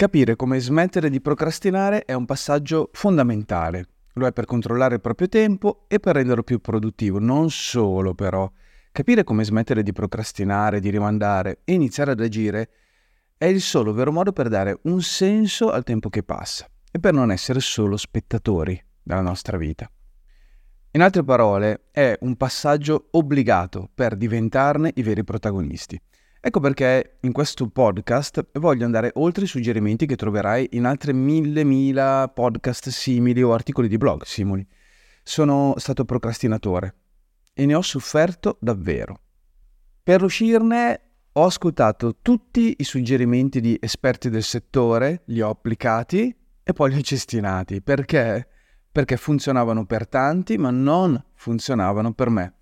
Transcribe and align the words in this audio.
Capire 0.00 0.34
come 0.34 0.58
smettere 0.60 1.10
di 1.10 1.20
procrastinare 1.20 2.06
è 2.06 2.14
un 2.14 2.24
passaggio 2.24 2.88
fondamentale. 2.90 3.84
Lo 4.14 4.26
è 4.26 4.32
per 4.32 4.46
controllare 4.46 4.94
il 4.94 5.02
proprio 5.02 5.28
tempo 5.28 5.84
e 5.88 6.00
per 6.00 6.14
renderlo 6.14 6.42
più 6.42 6.58
produttivo. 6.58 7.18
Non 7.18 7.50
solo 7.50 8.14
però. 8.14 8.50
Capire 8.92 9.24
come 9.24 9.44
smettere 9.44 9.82
di 9.82 9.92
procrastinare, 9.92 10.80
di 10.80 10.88
rimandare 10.88 11.60
e 11.64 11.74
iniziare 11.74 12.12
ad 12.12 12.20
agire 12.20 12.70
è 13.36 13.44
il 13.44 13.60
solo 13.60 13.92
vero 13.92 14.10
modo 14.10 14.32
per 14.32 14.48
dare 14.48 14.78
un 14.84 15.02
senso 15.02 15.70
al 15.70 15.84
tempo 15.84 16.08
che 16.08 16.22
passa 16.22 16.66
e 16.90 16.98
per 16.98 17.12
non 17.12 17.30
essere 17.30 17.60
solo 17.60 17.98
spettatori 17.98 18.82
della 19.02 19.20
nostra 19.20 19.58
vita. 19.58 19.86
In 20.92 21.02
altre 21.02 21.22
parole, 21.24 21.88
è 21.90 22.16
un 22.22 22.36
passaggio 22.36 23.08
obbligato 23.10 23.90
per 23.94 24.16
diventarne 24.16 24.92
i 24.94 25.02
veri 25.02 25.24
protagonisti. 25.24 26.00
Ecco 26.42 26.58
perché 26.58 27.18
in 27.20 27.32
questo 27.32 27.68
podcast 27.68 28.48
voglio 28.54 28.86
andare 28.86 29.10
oltre 29.16 29.44
i 29.44 29.46
suggerimenti 29.46 30.06
che 30.06 30.16
troverai 30.16 30.68
in 30.72 30.86
altre 30.86 31.12
mille 31.12 31.64
mila 31.64 32.32
podcast 32.34 32.88
simili 32.88 33.42
o 33.42 33.52
articoli 33.52 33.88
di 33.88 33.98
blog 33.98 34.22
simili. 34.24 34.66
Sono 35.22 35.74
stato 35.76 36.06
procrastinatore 36.06 36.94
e 37.52 37.66
ne 37.66 37.74
ho 37.74 37.82
sofferto 37.82 38.56
davvero. 38.58 39.20
Per 40.02 40.22
uscirne 40.22 41.00
ho 41.30 41.44
ascoltato 41.44 42.16
tutti 42.22 42.74
i 42.78 42.84
suggerimenti 42.84 43.60
di 43.60 43.76
esperti 43.78 44.30
del 44.30 44.42
settore, 44.42 45.24
li 45.26 45.42
ho 45.42 45.50
applicati 45.50 46.34
e 46.62 46.72
poi 46.72 46.90
li 46.90 46.96
ho 46.96 47.02
cestinati. 47.02 47.82
Perché? 47.82 48.48
Perché 48.90 49.18
funzionavano 49.18 49.84
per 49.84 50.08
tanti, 50.08 50.56
ma 50.56 50.70
non 50.70 51.22
funzionavano 51.34 52.14
per 52.14 52.30
me 52.30 52.54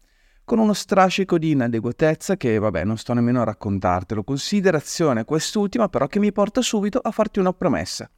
con 0.49 0.59
uno 0.59 0.73
strascico 0.73 1.37
di 1.37 1.51
inadeguatezza 1.51 2.39
che, 2.39 2.59
vabbè, 2.59 2.83
non 2.83 2.97
sto 2.97 3.13
nemmeno 3.13 3.43
a 3.43 3.45
raccontartelo. 3.45 4.25
Considerazione 4.25 5.27
quest'ultima 5.27 5.91
però 5.91 6.07
che 6.07 6.19
mi 6.19 6.33
porta 6.33 6.63
subito 6.63 7.01
a 7.01 7.11
farti 7.11 7.39
una 7.39 7.53
promessa. 7.53 8.11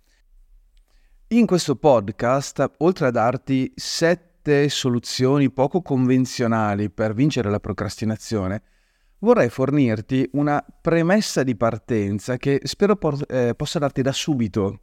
In 1.31 1.45
questo 1.45 1.75
podcast, 1.75 2.71
oltre 2.79 3.09
a 3.09 3.11
darti 3.11 3.73
sette 3.75 4.69
soluzioni 4.69 5.51
poco 5.51 5.83
convenzionali 5.83 6.89
per 6.89 7.15
vincere 7.15 7.51
la 7.51 7.59
procrastinazione, 7.59 8.63
vorrei 9.19 9.49
fornirti 9.49 10.29
una 10.35 10.65
premessa 10.81 11.43
di 11.43 11.57
partenza 11.57 12.37
che 12.37 12.61
spero 12.63 12.95
por- 12.95 13.25
eh, 13.27 13.55
possa 13.57 13.81
darti 13.81 14.03
da 14.03 14.13
subito 14.13 14.83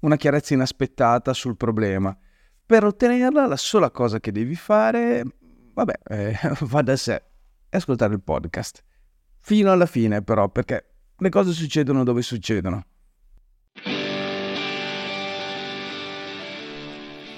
una 0.00 0.16
chiarezza 0.16 0.54
inaspettata 0.54 1.32
sul 1.34 1.56
problema. 1.56 2.16
Per 2.66 2.82
ottenerla, 2.82 3.46
la 3.46 3.56
sola 3.56 3.92
cosa 3.92 4.18
che 4.18 4.32
devi 4.32 4.56
fare 4.56 5.22
vabbè, 5.80 5.98
eh, 6.08 6.38
va 6.60 6.82
da 6.82 6.96
sé 6.96 7.22
e 7.68 7.76
ascoltare 7.76 8.14
il 8.14 8.22
podcast. 8.22 8.82
Fino 9.40 9.72
alla 9.72 9.86
fine 9.86 10.22
però, 10.22 10.48
perché 10.48 10.84
le 11.16 11.28
cose 11.28 11.52
succedono 11.52 12.04
dove 12.04 12.22
succedono. 12.22 12.84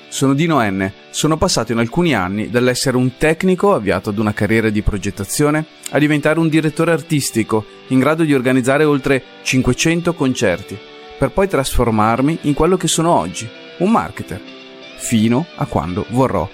Sono 0.08 0.34
Dino 0.34 0.60
N. 0.60 0.92
Sono 1.10 1.38
passato 1.38 1.72
in 1.72 1.78
alcuni 1.78 2.14
anni 2.14 2.50
dall'essere 2.50 2.96
un 2.96 3.16
tecnico 3.16 3.72
avviato 3.74 4.10
ad 4.10 4.18
una 4.18 4.34
carriera 4.34 4.68
di 4.68 4.82
progettazione 4.82 5.64
a 5.90 5.98
diventare 5.98 6.38
un 6.38 6.48
direttore 6.48 6.92
artistico 6.92 7.64
in 7.88 7.98
grado 7.98 8.22
di 8.24 8.34
organizzare 8.34 8.84
oltre 8.84 9.22
500 9.42 10.12
concerti, 10.14 10.78
per 11.18 11.30
poi 11.30 11.48
trasformarmi 11.48 12.40
in 12.42 12.54
quello 12.54 12.76
che 12.76 12.88
sono 12.88 13.10
oggi, 13.10 13.48
un 13.78 13.90
marketer, 13.90 14.40
fino 14.98 15.46
a 15.56 15.64
quando 15.66 16.04
vorrò 16.10 16.48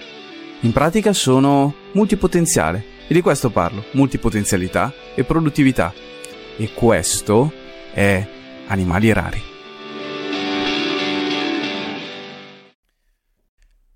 in 0.61 0.73
pratica 0.73 1.13
sono 1.13 1.73
multipotenziale 1.93 2.83
e 3.07 3.13
di 3.13 3.21
questo 3.21 3.49
parlo, 3.49 3.83
multipotenzialità 3.93 4.93
e 5.15 5.23
produttività. 5.23 5.93
E 6.57 6.73
questo 6.73 7.51
è 7.93 8.27
Animali 8.67 9.13
Rari. 9.13 9.41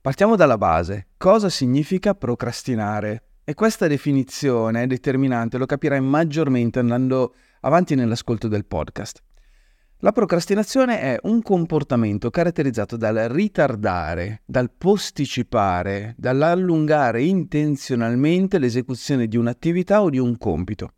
Partiamo 0.02 0.36
dalla 0.36 0.58
base. 0.58 1.08
Cosa 1.18 1.50
significa 1.50 2.14
procrastinare? 2.14 3.24
E 3.46 3.54
questa 3.54 3.88
definizione 3.88 4.84
è 4.84 4.88
determinante, 4.88 5.58
lo 5.58 5.66
capirai 5.66 6.02
maggiormente 6.02 6.80
andando 6.80 7.36
avanti 7.62 7.96
nell'ascolto 7.96 8.48
del 8.48 8.66
podcast. 8.66 9.22
La 10.04 10.12
procrastinazione 10.12 11.00
è 11.00 11.18
un 11.22 11.42
comportamento 11.42 12.30
caratterizzato 12.30 12.98
dal 12.98 13.16
ritardare, 13.30 14.42
dal 14.46 14.70
posticipare, 14.70 16.14
dall'allungare 16.18 17.24
intenzionalmente 17.24 18.60
l'esecuzione 18.60 19.28
di 19.28 19.38
un'attività 19.38 20.02
o 20.02 20.10
di 20.10 20.18
un 20.18 20.38
compito. 20.38 20.96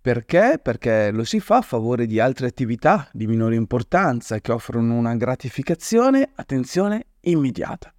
Perché? 0.00 0.60
Perché 0.62 1.10
lo 1.10 1.24
si 1.24 1.40
fa 1.40 1.56
a 1.56 1.62
favore 1.62 2.06
di 2.06 2.20
altre 2.20 2.46
attività 2.46 3.08
di 3.12 3.26
minore 3.26 3.56
importanza 3.56 4.38
che 4.38 4.52
offrono 4.52 4.94
una 4.94 5.16
gratificazione, 5.16 6.30
attenzione, 6.36 7.06
immediata. 7.22 7.92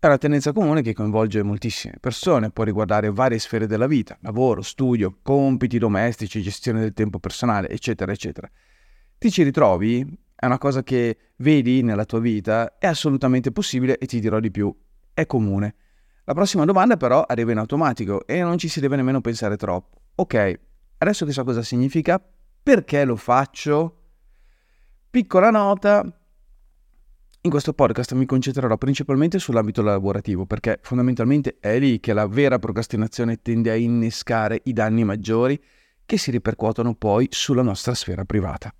È 0.00 0.06
una 0.06 0.18
tendenza 0.18 0.52
comune 0.52 0.82
che 0.82 0.94
coinvolge 0.94 1.44
moltissime 1.44 1.98
persone, 2.00 2.50
può 2.50 2.64
riguardare 2.64 3.12
varie 3.12 3.38
sfere 3.38 3.68
della 3.68 3.86
vita, 3.86 4.18
lavoro, 4.22 4.62
studio, 4.62 5.18
compiti 5.22 5.78
domestici, 5.78 6.42
gestione 6.42 6.80
del 6.80 6.92
tempo 6.92 7.20
personale, 7.20 7.68
eccetera, 7.68 8.10
eccetera 8.10 8.50
ti 9.18 9.30
ci 9.32 9.42
ritrovi, 9.42 10.06
è 10.34 10.46
una 10.46 10.58
cosa 10.58 10.84
che 10.84 11.32
vedi 11.38 11.82
nella 11.82 12.04
tua 12.04 12.20
vita, 12.20 12.78
è 12.78 12.86
assolutamente 12.86 13.50
possibile 13.50 13.98
e 13.98 14.06
ti 14.06 14.20
dirò 14.20 14.38
di 14.38 14.50
più, 14.50 14.74
è 15.12 15.26
comune. 15.26 15.74
La 16.24 16.34
prossima 16.34 16.64
domanda 16.64 16.96
però 16.96 17.22
arriva 17.22 17.50
in 17.50 17.58
automatico 17.58 18.26
e 18.26 18.40
non 18.42 18.58
ci 18.58 18.68
si 18.68 18.78
deve 18.80 18.96
nemmeno 18.96 19.20
pensare 19.20 19.56
troppo. 19.56 20.02
Ok, 20.14 20.60
adesso 20.98 21.26
che 21.26 21.32
so 21.32 21.42
cosa 21.42 21.62
significa, 21.62 22.22
perché 22.62 23.04
lo 23.04 23.16
faccio? 23.16 23.94
Piccola 25.10 25.50
nota, 25.50 26.04
in 27.40 27.50
questo 27.50 27.72
podcast 27.72 28.12
mi 28.12 28.26
concentrerò 28.26 28.76
principalmente 28.76 29.38
sull'ambito 29.38 29.82
lavorativo 29.82 30.44
perché 30.44 30.78
fondamentalmente 30.82 31.56
è 31.58 31.78
lì 31.78 31.98
che 31.98 32.12
la 32.12 32.26
vera 32.28 32.58
procrastinazione 32.58 33.40
tende 33.42 33.70
a 33.70 33.74
innescare 33.74 34.60
i 34.64 34.72
danni 34.72 35.02
maggiori 35.02 35.60
che 36.04 36.18
si 36.18 36.30
ripercuotono 36.30 36.94
poi 36.94 37.26
sulla 37.30 37.62
nostra 37.62 37.94
sfera 37.94 38.24
privata. 38.24 38.72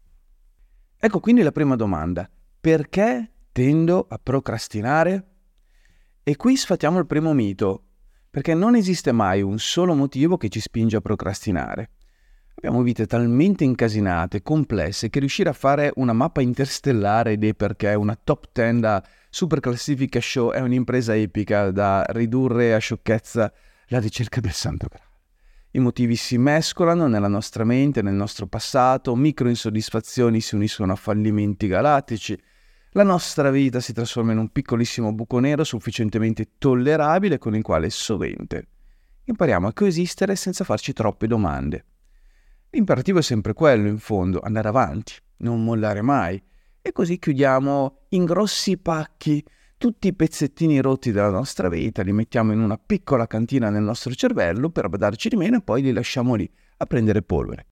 Ecco 1.01 1.21
quindi 1.21 1.43
la 1.43 1.53
prima 1.53 1.77
domanda. 1.77 2.29
Perché 2.61 3.31
tendo 3.53 4.07
a 4.09 4.19
procrastinare? 4.21 5.27
E 6.25 6.35
qui 6.35 6.57
sfatiamo 6.57 6.99
il 6.99 7.07
primo 7.07 7.33
mito, 7.33 7.85
perché 8.29 8.53
non 8.53 8.75
esiste 8.75 9.13
mai 9.13 9.41
un 9.41 9.61
solo 9.61 9.95
motivo 9.95 10.37
che 10.37 10.49
ci 10.49 10.59
spinge 10.59 10.97
a 10.97 11.01
procrastinare. 11.01 11.91
Abbiamo 12.57 12.83
vite 12.83 13.07
talmente 13.07 13.63
incasinate, 13.63 14.43
complesse, 14.43 15.09
che 15.09 15.21
riuscire 15.21 15.49
a 15.49 15.53
fare 15.53 15.93
una 15.95 16.13
mappa 16.13 16.41
interstellare 16.41 17.39
dei 17.39 17.55
perché, 17.55 17.95
una 17.95 18.19
top 18.21 18.49
10 18.53 18.81
da 18.81 19.03
super 19.31 19.61
classifica 19.61 20.21
show 20.21 20.51
è 20.51 20.59
un'impresa 20.59 21.15
epica 21.15 21.71
da 21.71 22.05
ridurre 22.09 22.75
a 22.75 22.79
sciocchezza 22.79 23.53
la 23.87 24.01
ricerca 24.01 24.41
del 24.41 24.53
santo 24.53 24.89
graal. 24.89 25.08
I 25.73 25.81
motivi 25.81 26.17
si 26.17 26.39
mescolano 26.39 27.09
nella 27.09 27.29
nostra 27.29 27.63
mente, 27.63 28.01
nel 28.01 28.15
nostro 28.15 28.47
passato, 28.47 29.15
micro 29.15 29.51
insoddisfazioni 29.51 30.41
si 30.41 30.55
uniscono 30.55 30.93
a 30.93 30.97
fallimenti 30.97 31.67
galattici, 31.67 32.39
la 32.93 33.03
nostra 33.03 33.51
vita 33.51 33.79
si 33.81 33.93
trasforma 33.93 34.33
in 34.33 34.39
un 34.39 34.49
piccolissimo 34.49 35.13
buco 35.13 35.39
nero 35.41 35.65
sufficientemente 35.65 36.53
tollerabile 36.57 37.37
con 37.37 37.55
il 37.55 37.63
quale 37.63 37.91
sovente. 37.91 38.69
Impariamo 39.25 39.67
a 39.67 39.75
coesistere 39.75 40.37
senza 40.37 40.65
farci 40.65 40.95
troppe 40.95 41.27
domande. 41.27 41.85
L'imperativo 42.71 43.19
è 43.19 43.23
sempre 43.23 43.53
quello, 43.53 43.89
in 43.89 43.99
fondo, 43.99 44.41
andare 44.41 44.69
avanti, 44.69 45.13
non 45.39 45.63
mollare 45.63 46.01
mai, 46.01 46.43
e 46.81 46.93
così 46.93 47.19
chiudiamo 47.19 48.07
in 48.11 48.25
grossi 48.25 48.79
pacchi 48.79 49.45
tutti 49.79 50.09
i 50.09 50.13
pezzettini 50.13 50.81
rotti 50.81 51.13
della 51.13 51.31
nostra 51.31 51.69
vita, 51.69 52.03
li 52.03 52.13
mettiamo 52.13 52.53
in 52.53 52.59
una 52.59 52.77
piccola 52.77 53.29
cantina 53.29 53.71
nel 53.71 53.85
nostro 53.85 54.13
cervello 54.13 54.71
per 54.71 54.89
badarci 54.89 55.29
di 55.29 55.37
meno 55.37 55.59
e 55.59 55.63
poi 55.63 55.83
li 55.83 55.93
lasciamo 55.93 56.35
lì 56.35 56.51
a 56.79 56.87
prendere 56.87 57.23
polvere. 57.23 57.67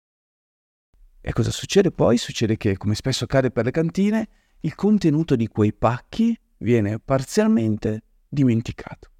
E 1.20 1.32
cosa 1.32 1.50
succede 1.50 1.90
poi? 1.90 2.16
Succede 2.16 2.56
che, 2.56 2.76
come 2.76 2.94
spesso 2.94 3.24
accade 3.24 3.50
per 3.50 3.64
le 3.64 3.72
cantine, 3.72 4.28
il 4.60 4.76
contenuto 4.76 5.34
di 5.34 5.48
quei 5.48 5.72
pacchi 5.72 6.38
viene 6.58 7.00
parzialmente 7.00 8.04
dimenticato. 8.28 9.10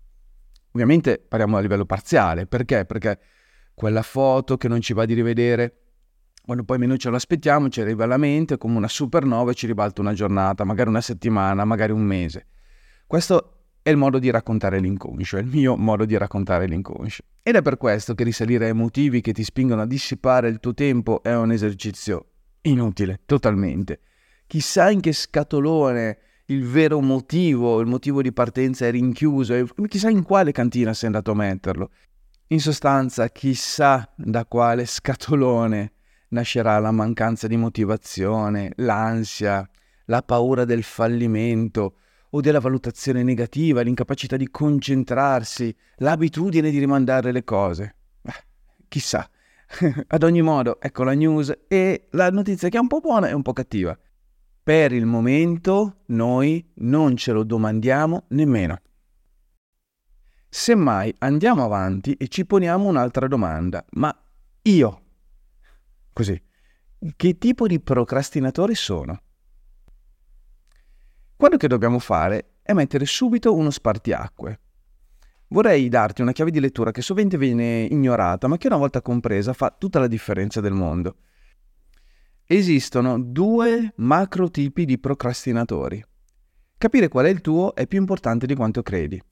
Ovviamente 0.71 1.19
parliamo 1.19 1.56
a 1.56 1.61
livello 1.61 1.87
parziale, 1.87 2.47
perché? 2.47 2.85
Perché 2.85 3.19
quella 3.75 4.03
foto 4.03 4.56
che 4.56 4.69
non 4.69 4.81
ci 4.81 4.93
va 4.93 5.05
di 5.05 5.15
rivedere, 5.15 5.81
quando 6.44 6.62
poi 6.62 6.79
meno 6.79 6.97
ce 6.97 7.11
l'aspettiamo, 7.11 7.69
ci 7.69 7.81
arriva 7.81 8.05
alla 8.05 8.17
mente 8.17 8.56
come 8.56 8.77
una 8.77 8.87
supernova 8.87 9.50
e 9.50 9.55
ci 9.55 9.67
ribalta 9.67 10.00
una 10.00 10.12
giornata, 10.12 10.62
magari 10.62 10.88
una 10.88 11.00
settimana, 11.00 11.65
magari 11.65 11.91
un 11.91 12.03
mese. 12.03 12.47
Questo 13.08 13.53
è 13.82 13.91
il 13.91 13.97
modo 13.97 14.19
di 14.19 14.31
raccontare 14.31 14.81
l'inconscio, 14.81 15.37
è 15.37 15.41
il 15.41 15.47
mio 15.47 15.76
modo 15.76 16.05
di 16.05 16.17
raccontare 16.17 16.67
l'inconscio. 16.67 17.23
Ed 17.41 17.55
è 17.55 17.62
per 17.62 17.76
questo 17.76 18.17
che 18.17 18.25
risalire 18.25 18.67
ai 18.67 18.75
motivi 18.75 19.20
che 19.20 19.32
ti 19.32 19.44
spingono 19.44 19.82
a 19.82 19.87
dissipare 19.87 20.49
il 20.49 20.58
tuo 20.58 20.75
tempo 20.75 21.23
è 21.23 21.32
un 21.37 21.53
esercizio 21.53 22.31
inutile, 22.62 23.20
totalmente. 23.25 24.00
Chissà 24.49 24.91
in 24.91 25.00
che 25.00 25.12
scatolone 25.12 26.19
il 26.47 26.67
vero 26.67 27.00
motivo, 27.00 27.79
il 27.79 27.87
motivo 27.87 28.23
di 28.23 28.32
partenza 28.32 28.87
è 28.87 28.91
rinchiuso 28.91 29.55
e 29.55 29.67
chissà 29.87 30.11
in 30.11 30.25
quale 30.25 30.50
cantina 30.50 30.93
sei 30.93 31.06
andato 31.06 31.31
a 31.31 31.37
metterlo. 31.37 31.91
In 32.49 32.61
sostanza, 32.61 33.29
chissà 33.29 34.12
da 34.17 34.47
quale 34.47 34.85
scatolone 34.85 35.93
nascerà 36.31 36.76
la 36.81 36.91
mancanza 36.91 37.47
di 37.47 37.56
motivazione, 37.56 38.73
l'ansia, 38.79 39.69
la 40.06 40.23
paura 40.23 40.64
del 40.64 40.82
fallimento 40.82 41.99
o 42.37 42.41
della 42.41 42.61
valutazione 42.61 43.23
negativa, 43.23 43.81
l'incapacità 43.81 44.37
di 44.37 44.50
concentrarsi, 44.50 45.75
l'abitudine 45.97 46.71
di 46.71 46.79
rimandare 46.79 47.33
le 47.33 47.44
cose. 47.44 47.97
Beh, 48.21 48.44
chissà. 48.88 49.29
Ad 50.06 50.23
ogni 50.23 50.43
modo, 50.43 50.79
ecco 50.81 51.03
la 51.03 51.15
news 51.15 51.53
e 51.67 52.09
la 52.11 52.31
notizia 52.31 52.69
che 52.69 52.77
è 52.77 52.81
un 52.81 52.88
po' 52.88 53.00
buona 53.00 53.29
e 53.29 53.33
un 53.33 53.43
po' 53.43 53.55
cattiva. 53.55 53.99
Per 54.62 54.93
il 54.93 55.06
momento 55.06 56.03
noi 56.06 56.73
non 56.77 57.17
ce 57.17 57.33
lo 57.33 57.43
domandiamo 57.43 58.25
nemmeno. 58.29 58.81
Semmai 60.49 61.15
andiamo 61.19 61.65
avanti 61.65 62.12
e 62.15 62.29
ci 62.29 62.44
poniamo 62.44 62.87
un'altra 62.87 63.29
domanda. 63.29 63.85
Ma 63.93 64.15
io, 64.62 65.03
così, 66.12 66.41
che 67.17 67.38
tipo 67.38 67.67
di 67.67 67.81
procrastinatore 67.81 68.75
sono? 68.75 69.23
Quello 71.38 71.59
che 71.59 71.69
dobbiamo 71.69 71.99
fare 71.99 72.55
è 72.62 72.73
mettere 72.73 73.05
subito 73.05 73.55
uno 73.55 73.69
spartiacque. 73.69 74.61
Vorrei 75.49 75.87
darti 75.91 76.23
una 76.23 76.33
chiave 76.33 76.50
di 76.50 76.61
lettura 76.61 76.93
che 76.93 77.03
sovente 77.03 77.37
viene 77.37 77.83
ignorata, 77.83 78.49
ma 78.49 78.56
che 78.56 78.69
una 78.69 78.79
volta 78.79 79.03
compresa 79.03 79.53
fa 79.53 79.71
tutta 79.79 79.99
la 79.99 80.06
differenza 80.06 80.62
del 80.62 80.73
mondo. 80.73 81.17
Esistono 82.47 83.21
due 83.21 83.93
macro 83.97 84.50
tipi 84.50 84.87
di 84.87 84.99
procrastinatori. 84.99 86.03
Capire 86.79 87.09
qual 87.09 87.27
è 87.27 87.29
il 87.29 87.43
tuo 87.43 87.75
è 87.75 87.87
più 87.87 87.99
importante 87.99 88.47
di 88.47 88.55
quanto 88.55 88.83
credi. 88.83 89.23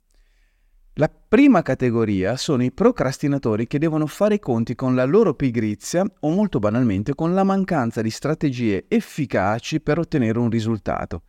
La 0.96 1.08
prima 1.08 1.62
categoria 1.62 2.36
sono 2.36 2.62
i 2.62 2.70
procrastinatori 2.70 3.66
che 3.66 3.78
devono 3.78 4.06
fare 4.06 4.34
i 4.34 4.40
conti 4.40 4.74
con 4.74 4.94
la 4.94 5.06
loro 5.06 5.32
pigrizia 5.32 6.04
o 6.20 6.28
molto 6.28 6.58
banalmente 6.58 7.14
con 7.14 7.32
la 7.32 7.44
mancanza 7.44 8.02
di 8.02 8.10
strategie 8.10 8.84
efficaci 8.88 9.80
per 9.80 9.98
ottenere 9.98 10.38
un 10.38 10.50
risultato. 10.50 11.22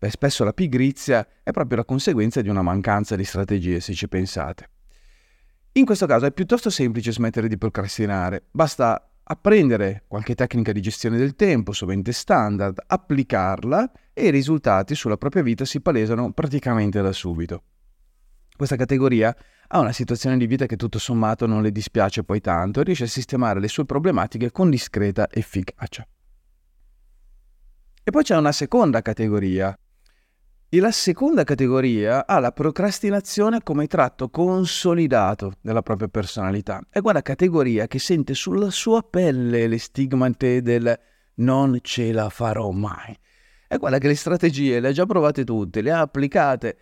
Beh, 0.00 0.08
spesso 0.08 0.44
la 0.44 0.54
pigrizia 0.54 1.28
è 1.42 1.50
proprio 1.50 1.76
la 1.76 1.84
conseguenza 1.84 2.40
di 2.40 2.48
una 2.48 2.62
mancanza 2.62 3.16
di 3.16 3.24
strategie, 3.24 3.80
se 3.80 3.92
ci 3.92 4.08
pensate. 4.08 4.70
In 5.72 5.84
questo 5.84 6.06
caso 6.06 6.24
è 6.24 6.32
piuttosto 6.32 6.70
semplice 6.70 7.12
smettere 7.12 7.48
di 7.48 7.58
procrastinare, 7.58 8.44
basta 8.50 9.10
apprendere 9.22 10.04
qualche 10.08 10.34
tecnica 10.34 10.72
di 10.72 10.80
gestione 10.80 11.18
del 11.18 11.36
tempo, 11.36 11.72
sovente 11.72 12.12
standard, 12.12 12.82
applicarla 12.86 13.92
e 14.14 14.28
i 14.28 14.30
risultati 14.30 14.94
sulla 14.94 15.18
propria 15.18 15.42
vita 15.42 15.66
si 15.66 15.82
palesano 15.82 16.32
praticamente 16.32 17.02
da 17.02 17.12
subito. 17.12 17.62
Questa 18.56 18.76
categoria 18.76 19.36
ha 19.68 19.78
una 19.80 19.92
situazione 19.92 20.38
di 20.38 20.46
vita 20.46 20.64
che 20.64 20.76
tutto 20.76 20.98
sommato 20.98 21.44
non 21.44 21.60
le 21.60 21.72
dispiace 21.72 22.24
poi 22.24 22.40
tanto 22.40 22.80
e 22.80 22.84
riesce 22.84 23.04
a 23.04 23.08
sistemare 23.08 23.60
le 23.60 23.68
sue 23.68 23.84
problematiche 23.84 24.50
con 24.50 24.70
discreta 24.70 25.28
efficacia. 25.30 26.08
E 28.02 28.10
poi 28.10 28.22
c'è 28.22 28.34
una 28.34 28.52
seconda 28.52 29.02
categoria. 29.02 29.78
E 30.72 30.78
la 30.78 30.92
seconda 30.92 31.42
categoria 31.42 32.28
ha 32.28 32.38
la 32.38 32.52
procrastinazione 32.52 33.60
come 33.60 33.88
tratto 33.88 34.28
consolidato 34.28 35.54
della 35.60 35.82
propria 35.82 36.06
personalità. 36.06 36.80
È 36.88 37.00
quella 37.00 37.22
categoria 37.22 37.88
che 37.88 37.98
sente 37.98 38.34
sulla 38.34 38.70
sua 38.70 39.02
pelle 39.02 39.66
le 39.66 39.78
stigmate 39.78 40.62
del 40.62 40.96
non 41.38 41.76
ce 41.82 42.12
la 42.12 42.28
farò 42.28 42.70
mai. 42.70 43.18
È 43.66 43.78
quella 43.78 43.98
che 43.98 44.06
le 44.06 44.14
strategie 44.14 44.78
le 44.78 44.88
ha 44.88 44.92
già 44.92 45.06
provate 45.06 45.42
tutte, 45.42 45.80
le 45.80 45.90
ha 45.90 46.02
applicate 46.02 46.78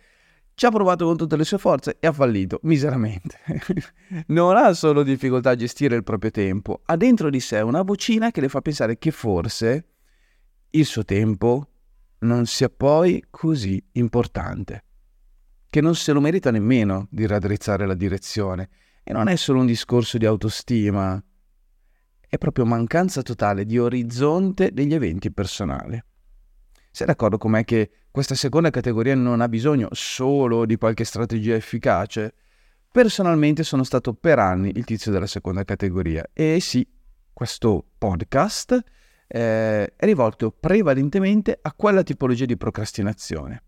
ci 0.53 0.67
ha 0.67 0.69
provato 0.69 1.05
con 1.05 1.17
tutte 1.17 1.35
le 1.35 1.43
sue 1.43 1.57
forze 1.57 1.97
e 1.99 2.05
ha 2.05 2.11
fallito 2.11 2.59
miseramente. 2.63 3.39
non 4.27 4.55
ha 4.55 4.71
solo 4.73 5.01
difficoltà 5.01 5.49
a 5.49 5.55
gestire 5.55 5.95
il 5.95 6.03
proprio 6.03 6.29
tempo, 6.29 6.81
ha 6.85 6.95
dentro 6.95 7.31
di 7.31 7.39
sé 7.39 7.61
una 7.61 7.81
vocina 7.81 8.29
che 8.29 8.41
le 8.41 8.49
fa 8.49 8.61
pensare 8.61 8.99
che 8.99 9.09
forse 9.09 9.85
il 10.69 10.85
suo 10.85 11.03
tempo 11.03 11.69
non 12.19 12.45
sia 12.45 12.69
poi 12.69 13.23
così 13.29 13.83
importante, 13.93 14.83
che 15.69 15.81
non 15.81 15.95
se 15.95 16.11
lo 16.11 16.19
merita 16.19 16.51
nemmeno 16.51 17.07
di 17.09 17.25
raddrizzare 17.25 17.85
la 17.85 17.93
direzione. 17.95 18.69
E 19.03 19.13
non 19.13 19.27
è 19.27 19.35
solo 19.35 19.59
un 19.59 19.65
discorso 19.65 20.17
di 20.17 20.25
autostima, 20.25 21.21
è 22.27 22.37
proprio 22.37 22.65
mancanza 22.65 23.23
totale 23.23 23.65
di 23.65 23.79
orizzonte 23.79 24.71
degli 24.71 24.93
eventi 24.93 25.31
personali. 25.31 25.99
Sei 26.91 27.07
d'accordo 27.07 27.37
con 27.37 27.51
me 27.51 27.63
che 27.63 27.89
questa 28.11 28.35
seconda 28.35 28.69
categoria 28.69 29.15
non 29.15 29.41
ha 29.41 29.49
bisogno 29.49 29.87
solo 29.91 30.65
di 30.65 30.75
qualche 30.75 31.05
strategia 31.05 31.55
efficace? 31.55 32.33
Personalmente 32.91 33.63
sono 33.63 33.83
stato 33.83 34.13
per 34.13 34.37
anni 34.37 34.71
il 34.75 34.85
tizio 34.85 35.11
della 35.11 35.27
seconda 35.27 35.63
categoria 35.63 36.27
e 36.33 36.59
sì, 36.59 36.87
questo 37.33 37.85
podcast 37.97 38.79
eh, 39.31 39.93
è 39.95 40.05
rivolto 40.05 40.51
prevalentemente 40.51 41.59
a 41.61 41.71
quella 41.73 42.01
tipologia 42.01 42.45
di 42.45 42.57
procrastinazione. 42.57 43.63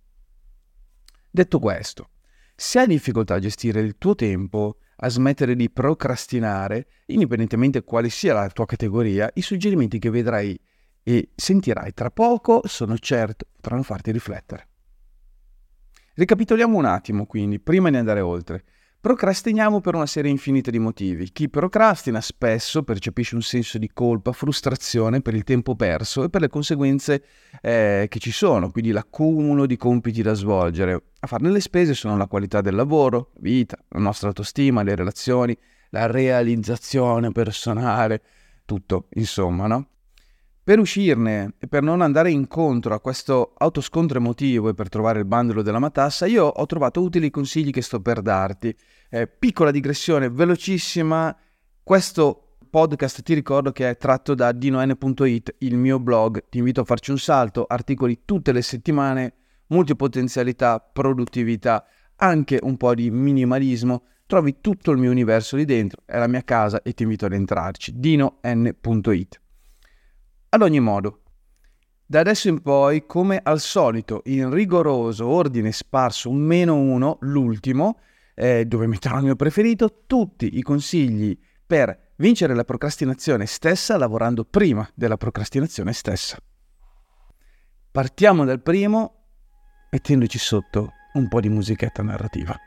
Detto 1.29 1.59
questo, 1.59 2.09
se 2.55 2.79
hai 2.79 2.87
difficoltà 2.87 3.35
a 3.35 3.39
gestire 3.39 3.79
il 3.79 3.97
tuo 3.97 4.15
tempo, 4.15 4.77
a 4.97 5.09
smettere 5.09 5.55
di 5.55 5.69
procrastinare, 5.69 6.87
indipendentemente 7.07 7.83
quale 7.83 8.09
sia 8.09 8.33
la 8.33 8.49
tua 8.49 8.65
categoria, 8.65 9.29
i 9.35 9.41
suggerimenti 9.41 9.99
che 9.99 10.09
vedrai 10.09 10.59
e 11.03 11.29
sentirai 11.35 11.93
tra 11.93 12.09
poco, 12.09 12.61
sono 12.65 12.97
certo, 12.97 13.45
potranno 13.55 13.83
farti 13.83 14.11
riflettere. 14.11 14.67
Ricapitoliamo 16.15 16.77
un 16.77 16.85
attimo 16.85 17.25
quindi, 17.25 17.59
prima 17.59 17.89
di 17.89 17.97
andare 17.97 18.19
oltre. 18.19 18.63
Procrastiniamo 19.01 19.81
per 19.81 19.95
una 19.95 20.05
serie 20.05 20.29
infinita 20.29 20.69
di 20.69 20.77
motivi. 20.77 21.31
Chi 21.31 21.49
procrastina 21.49 22.21
spesso 22.21 22.83
percepisce 22.83 23.33
un 23.33 23.41
senso 23.41 23.79
di 23.79 23.89
colpa, 23.91 24.31
frustrazione 24.31 25.21
per 25.21 25.33
il 25.33 25.43
tempo 25.43 25.75
perso 25.75 26.23
e 26.23 26.29
per 26.29 26.41
le 26.41 26.49
conseguenze 26.49 27.23
eh, 27.63 28.05
che 28.07 28.19
ci 28.19 28.29
sono, 28.29 28.69
quindi 28.69 28.91
l'accumulo 28.91 29.65
di 29.65 29.75
compiti 29.75 30.21
da 30.21 30.33
svolgere. 30.33 31.01
A 31.19 31.25
farne 31.25 31.49
le 31.49 31.61
spese 31.61 31.95
sono 31.95 32.15
la 32.15 32.27
qualità 32.27 32.61
del 32.61 32.75
lavoro, 32.75 33.31
la 33.33 33.39
vita, 33.41 33.75
la 33.87 34.01
nostra 34.01 34.27
autostima, 34.27 34.83
le 34.83 34.93
relazioni, 34.93 35.57
la 35.89 36.05
realizzazione 36.05 37.31
personale, 37.31 38.21
tutto, 38.65 39.07
insomma, 39.13 39.65
no? 39.65 39.87
Per 40.63 40.77
uscirne 40.77 41.55
e 41.57 41.67
per 41.67 41.81
non 41.81 42.01
andare 42.01 42.29
incontro 42.29 42.93
a 42.93 42.99
questo 42.99 43.55
autoscontro 43.57 44.19
emotivo 44.19 44.69
e 44.69 44.75
per 44.75 44.89
trovare 44.89 45.17
il 45.17 45.25
bandolo 45.25 45.63
della 45.63 45.79
matassa, 45.79 46.27
io 46.27 46.45
ho 46.45 46.65
trovato 46.67 47.01
utili 47.01 47.25
i 47.25 47.31
consigli 47.31 47.71
che 47.71 47.81
sto 47.81 47.99
per 47.99 48.21
darti. 48.21 48.75
Eh, 49.09 49.27
piccola 49.27 49.71
digressione, 49.71 50.29
velocissima. 50.29 51.35
Questo 51.81 52.57
podcast 52.69 53.23
ti 53.23 53.33
ricordo 53.33 53.71
che 53.71 53.89
è 53.89 53.97
tratto 53.97 54.35
da 54.35 54.51
dinoN.it, 54.51 55.55
il 55.57 55.77
mio 55.77 55.99
blog. 55.99 56.43
Ti 56.47 56.59
invito 56.59 56.81
a 56.81 56.85
farci 56.85 57.09
un 57.09 57.17
salto, 57.17 57.65
articoli 57.67 58.21
tutte 58.23 58.51
le 58.51 58.61
settimane, 58.61 59.33
multipotenzialità, 59.69 60.79
produttività, 60.79 61.83
anche 62.17 62.59
un 62.61 62.77
po' 62.77 62.93
di 62.93 63.09
minimalismo. 63.09 64.03
Trovi 64.27 64.57
tutto 64.61 64.91
il 64.91 64.99
mio 64.99 65.09
universo 65.09 65.55
lì 65.55 65.65
dentro, 65.65 66.03
è 66.05 66.19
la 66.19 66.27
mia 66.27 66.43
casa 66.43 66.83
e 66.83 66.93
ti 66.93 67.01
invito 67.01 67.25
ad 67.25 67.33
entrarci. 67.33 67.93
dinoN.it. 67.95 69.41
Ad 70.53 70.61
ogni 70.63 70.81
modo, 70.81 71.21
da 72.05 72.19
adesso 72.19 72.49
in 72.49 72.61
poi, 72.61 73.05
come 73.05 73.39
al 73.41 73.61
solito, 73.61 74.21
in 74.25 74.49
rigoroso 74.49 75.25
ordine 75.25 75.71
sparso, 75.71 76.29
un 76.29 76.39
meno 76.39 76.75
uno, 76.75 77.19
l'ultimo, 77.21 77.99
eh, 78.35 78.65
dove 78.65 78.85
metterò 78.85 79.19
il 79.19 79.23
mio 79.23 79.37
preferito, 79.37 80.03
tutti 80.07 80.57
i 80.57 80.61
consigli 80.61 81.39
per 81.65 82.11
vincere 82.17 82.53
la 82.53 82.65
procrastinazione 82.65 83.45
stessa 83.45 83.95
lavorando 83.95 84.43
prima 84.43 84.85
della 84.93 85.15
procrastinazione 85.15 85.93
stessa. 85.93 86.37
Partiamo 87.89 88.43
dal 88.43 88.61
primo 88.61 89.23
mettendoci 89.89 90.37
sotto 90.37 90.91
un 91.13 91.29
po' 91.29 91.39
di 91.39 91.47
musichetta 91.47 92.03
narrativa. 92.03 92.57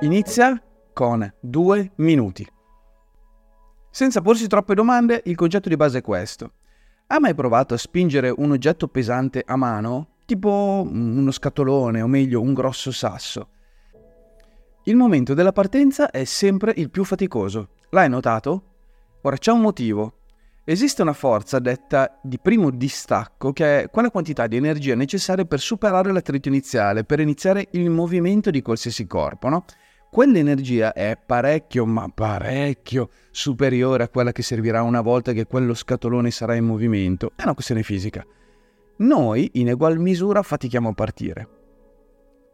Inizia 0.00 0.62
con 0.98 1.32
due 1.38 1.92
minuti. 1.98 2.44
Senza 3.88 4.20
porsi 4.20 4.48
troppe 4.48 4.74
domande, 4.74 5.22
il 5.26 5.36
concetto 5.36 5.68
di 5.68 5.76
base 5.76 5.98
è 5.98 6.02
questo. 6.02 6.54
Ha 7.06 7.20
mai 7.20 7.36
provato 7.36 7.72
a 7.72 7.76
spingere 7.76 8.34
un 8.36 8.50
oggetto 8.50 8.88
pesante 8.88 9.44
a 9.46 9.54
mano, 9.54 10.16
tipo 10.26 10.84
uno 10.84 11.30
scatolone 11.30 12.02
o 12.02 12.08
meglio 12.08 12.40
un 12.40 12.52
grosso 12.52 12.90
sasso? 12.90 13.50
Il 14.86 14.96
momento 14.96 15.34
della 15.34 15.52
partenza 15.52 16.10
è 16.10 16.24
sempre 16.24 16.72
il 16.76 16.90
più 16.90 17.04
faticoso. 17.04 17.68
L'hai 17.90 18.08
notato? 18.08 18.62
Ora 19.22 19.36
c'è 19.36 19.52
un 19.52 19.60
motivo. 19.60 20.14
Esiste 20.64 21.02
una 21.02 21.12
forza 21.12 21.60
detta 21.60 22.18
di 22.24 22.40
primo 22.40 22.70
distacco 22.70 23.52
che 23.52 23.82
è 23.82 23.88
quella 23.88 24.10
quantità 24.10 24.48
di 24.48 24.56
energia 24.56 24.96
necessaria 24.96 25.44
per 25.44 25.60
superare 25.60 26.10
l'attrito 26.10 26.48
iniziale, 26.48 27.04
per 27.04 27.20
iniziare 27.20 27.68
il 27.70 27.88
movimento 27.88 28.50
di 28.50 28.62
qualsiasi 28.62 29.06
corpo, 29.06 29.48
no? 29.48 29.64
Quell'energia 30.10 30.92
è 30.92 31.18
parecchio, 31.24 31.86
ma 31.86 32.08
parecchio 32.12 33.10
superiore 33.30 34.04
a 34.04 34.08
quella 34.08 34.32
che 34.32 34.42
servirà 34.42 34.82
una 34.82 35.00
volta 35.00 35.32
che 35.32 35.46
quello 35.46 35.74
scatolone 35.74 36.30
sarà 36.30 36.54
in 36.54 36.64
movimento. 36.64 37.32
È 37.36 37.42
una 37.42 37.54
questione 37.54 37.82
fisica. 37.82 38.24
Noi, 38.98 39.50
in 39.54 39.68
egual 39.68 39.98
misura, 39.98 40.42
fatichiamo 40.42 40.88
a 40.88 40.92
partire. 40.92 41.48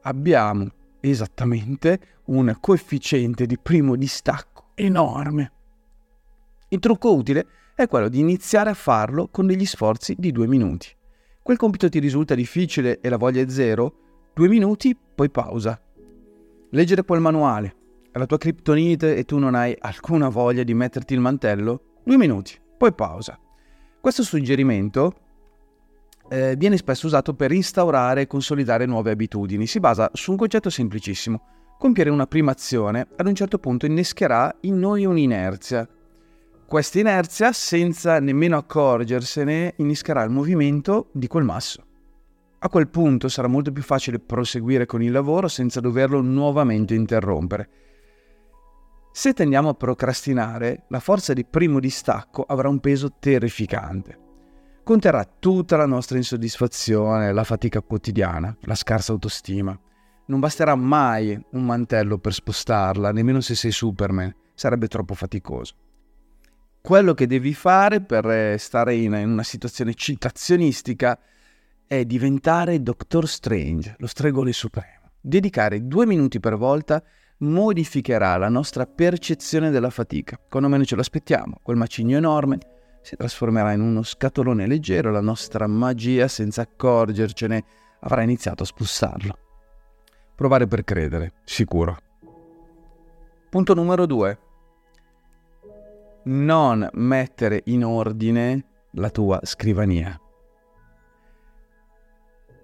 Abbiamo 0.03 0.69
esattamente 1.01 2.01
un 2.27 2.57
coefficiente 2.61 3.47
di 3.47 3.59
primo 3.59 3.97
distacco 3.97 4.71
enorme. 4.75 5.53
Il 6.69 6.79
trucco 6.79 7.15
utile 7.15 7.47
è 7.75 7.87
quello 7.87 8.09
di 8.09 8.19
iniziare 8.21 8.71
a 8.71 8.75
farlo 8.75 9.29
con 9.29 9.47
degli 9.47 9.67
sforzi 9.67 10.15
di 10.19 10.33
due 10.33 10.47
minuti. 10.47 10.89
Quel 11.43 11.57
compito 11.57 11.89
ti 11.89 11.99
risulta 11.99 12.35
difficile 12.35 13.01
e 13.01 13.09
la 13.09 13.17
voglia 13.17 13.43
è 13.43 13.49
zero? 13.49 14.31
Due 14.35 14.49
minuti, 14.49 14.97
poi 15.15 15.31
pausa. 15.31 15.81
Leggere 16.75 17.05
poi 17.05 17.19
il 17.19 17.23
manuale. 17.23 17.77
La 18.15 18.27
tua 18.27 18.37
criptonite 18.37 19.15
e 19.15 19.25
tu 19.25 19.39
non 19.39 19.55
hai 19.55 19.77
alcuna 19.79 20.29
voglia 20.29 20.65
di 20.65 20.75
metterti 20.75 21.15
il 21.15 21.21
mantello? 21.21 22.01
Due 22.03 22.17
minuti, 22.17 22.59
poi 22.77 22.93
pausa. 22.93 23.39
Questo 24.01 24.25
suggerimento 24.25 25.15
eh, 26.29 26.57
viene 26.57 26.77
spesso 26.77 27.07
usato 27.07 27.33
per 27.35 27.53
instaurare 27.53 28.23
e 28.23 28.27
consolidare 28.27 28.87
nuove 28.87 29.13
abitudini. 29.13 29.69
Si 29.69 29.79
basa 29.79 30.11
su 30.15 30.33
un 30.33 30.37
concetto 30.37 30.69
semplicissimo. 30.69 31.43
Compiere 31.79 32.11
una 32.11 32.27
prima 32.27 32.51
azione 32.51 33.07
ad 33.15 33.27
un 33.29 33.35
certo 33.37 33.59
punto 33.59 33.87
innescherà 33.87 34.57
in 34.63 34.77
noi 34.77 35.05
un'inerzia. 35.05 35.89
Questa 36.67 36.99
inerzia, 36.99 37.53
senza 37.53 38.19
nemmeno 38.19 38.57
accorgersene, 38.57 39.75
innescherà 39.77 40.25
il 40.25 40.31
movimento 40.31 41.09
di 41.13 41.29
quel 41.29 41.45
masso. 41.45 41.85
A 42.65 42.69
quel 42.69 42.89
punto 42.89 43.29
sarà 43.29 43.47
molto 43.47 43.73
più 43.73 43.83
facile 43.83 44.19
proseguire 44.19 44.87
con 44.87 45.03
il 45.03 45.13
lavoro 45.13 45.49
senza 45.49 45.81
doverlo 45.81 46.21
nuovamente 46.21 46.95
interrompere. 46.95 47.69
Se 49.13 49.33
tendiamo 49.33 49.69
a 49.69 49.75
procrastinare, 49.75 50.85
la 50.89 51.01
forza 51.01 51.33
di 51.33 51.45
primo 51.45 51.79
distacco 51.79 52.43
avrà 52.43 52.69
un 52.69 52.81
peso 52.81 53.17
terrificante 53.19 54.23
conterrà 54.85 55.25
tutta 55.25 55.77
la 55.77 55.87
nostra 55.87 56.19
insoddisfazione, 56.19 57.33
la 57.33 57.43
fatica 57.43 57.81
quotidiana, 57.81 58.55
la 58.61 58.75
scarsa 58.75 59.13
autostima. 59.13 59.77
Non 60.27 60.41
basterà 60.41 60.75
mai 60.77 61.39
un 61.53 61.65
mantello 61.65 62.19
per 62.19 62.35
spostarla, 62.35 63.11
nemmeno 63.11 63.41
se 63.41 63.55
sei 63.55 63.73
Superman, 63.73 64.33
sarebbe 64.55 64.87
troppo 64.87 65.15
faticoso. 65.15 65.75
Quello 66.81 67.15
che 67.15 67.27
devi 67.27 67.55
fare 67.55 68.03
per 68.03 68.59
stare 68.61 68.95
in, 68.95 69.15
una 69.15 69.43
situazione 69.43 69.95
citazionistica 69.95 71.19
è 71.99 72.05
diventare 72.05 72.83
Doctor 72.83 73.29
Strange, 73.29 73.95
lo 73.99 74.07
stregone 74.07 74.53
supremo. 74.53 75.13
Dedicare 75.21 75.87
due 75.87 76.07
minuti 76.07 76.41
per 76.41 76.57
volta 76.57 77.03
modificherà 77.39 78.37
la 78.37 78.49
nostra 78.49 78.87
percezione 78.87 79.71
della 79.71 79.91
fatica. 79.91 80.39
Quando 80.49 80.69
meno 80.69 80.85
ce 80.85 80.97
lo 80.97 81.01
aspettiamo, 81.01 81.61
quel 81.63 81.77
macigno 81.77 82.17
enorme 82.17 82.59
si 83.03 83.17
trasformerà 83.17 83.73
in 83.73 83.81
uno 83.81 84.03
scatolone 84.03 84.67
leggero, 84.67 85.11
la 85.11 85.21
nostra 85.21 85.67
magia, 85.67 86.27
senza 86.27 86.63
accorgercene, 86.63 87.65
avrà 88.01 88.23
iniziato 88.23 88.63
a 88.63 88.67
spussarlo. 88.67 89.39
Provare 90.35 90.67
per 90.67 90.85
credere, 90.85 91.35
sicuro. 91.45 91.97
Punto 93.51 93.75
numero 93.75 94.07
2. 94.07 94.39
Non 96.25 96.89
mettere 96.95 97.61
in 97.67 97.85
ordine 97.85 98.65
la 98.93 99.11
tua 99.11 99.39
scrivania. 99.43 100.19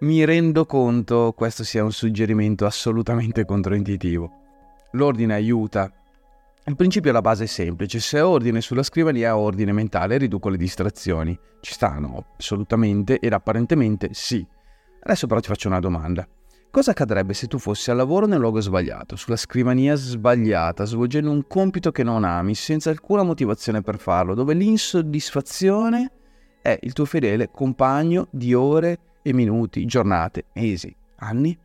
Mi 0.01 0.25
rendo 0.25 0.65
conto 0.65 1.35
questo 1.37 1.63
sia 1.63 1.85
un 1.85 1.93
suggerimento 1.93 2.65
assolutamente 2.65 3.45
controintuitivo. 3.45 4.31
L'ordine 4.93 5.35
aiuta 5.35 5.93
il 6.65 6.77
principio 6.77 7.11
alla 7.11 7.21
base 7.21 7.45
è 7.45 7.47
semplice, 7.47 8.01
se 8.01 8.21
ho 8.21 8.31
ordine 8.31 8.63
sulla 8.63 8.83
scrivania 8.83 9.37
ho 9.37 9.41
ordine 9.41 9.73
mentale, 9.73 10.17
riduco 10.17 10.49
le 10.49 10.57
distrazioni. 10.57 11.39
Ci 11.61 11.73
stanno? 11.73 12.29
Assolutamente 12.39 13.19
ed 13.19 13.35
apparentemente 13.35 14.11
sì. 14.13 14.47
Adesso 15.03 15.27
però 15.27 15.41
ti 15.41 15.49
faccio 15.49 15.69
una 15.69 15.81
domanda. 15.81 16.27
Cosa 16.71 16.93
accadrebbe 16.93 17.35
se 17.35 17.47
tu 17.47 17.59
fossi 17.59 17.91
al 17.91 17.99
lavoro 17.99 18.27
nel 18.27 18.39
luogo 18.39 18.61
sbagliato, 18.61 19.17
sulla 19.17 19.37
scrivania 19.37 19.97
sbagliata, 19.97 20.85
svolgendo 20.85 21.31
un 21.31 21.47
compito 21.47 21.91
che 21.91 22.05
non 22.05 22.25
ami, 22.25 22.55
senza 22.55 22.89
alcuna 22.89 23.23
motivazione 23.23 23.83
per 23.83 23.99
farlo, 23.99 24.33
dove 24.33 24.55
l'insoddisfazione 24.55 26.11
è 26.63 26.79
il 26.81 26.95
tuo 26.95 27.05
fedele 27.05 27.51
compagno 27.51 28.29
di 28.31 28.55
ore 28.55 28.99
e 29.23 29.33
minuti, 29.33 29.85
giornate, 29.85 30.47
mesi, 30.55 30.95
anni? 31.17 31.59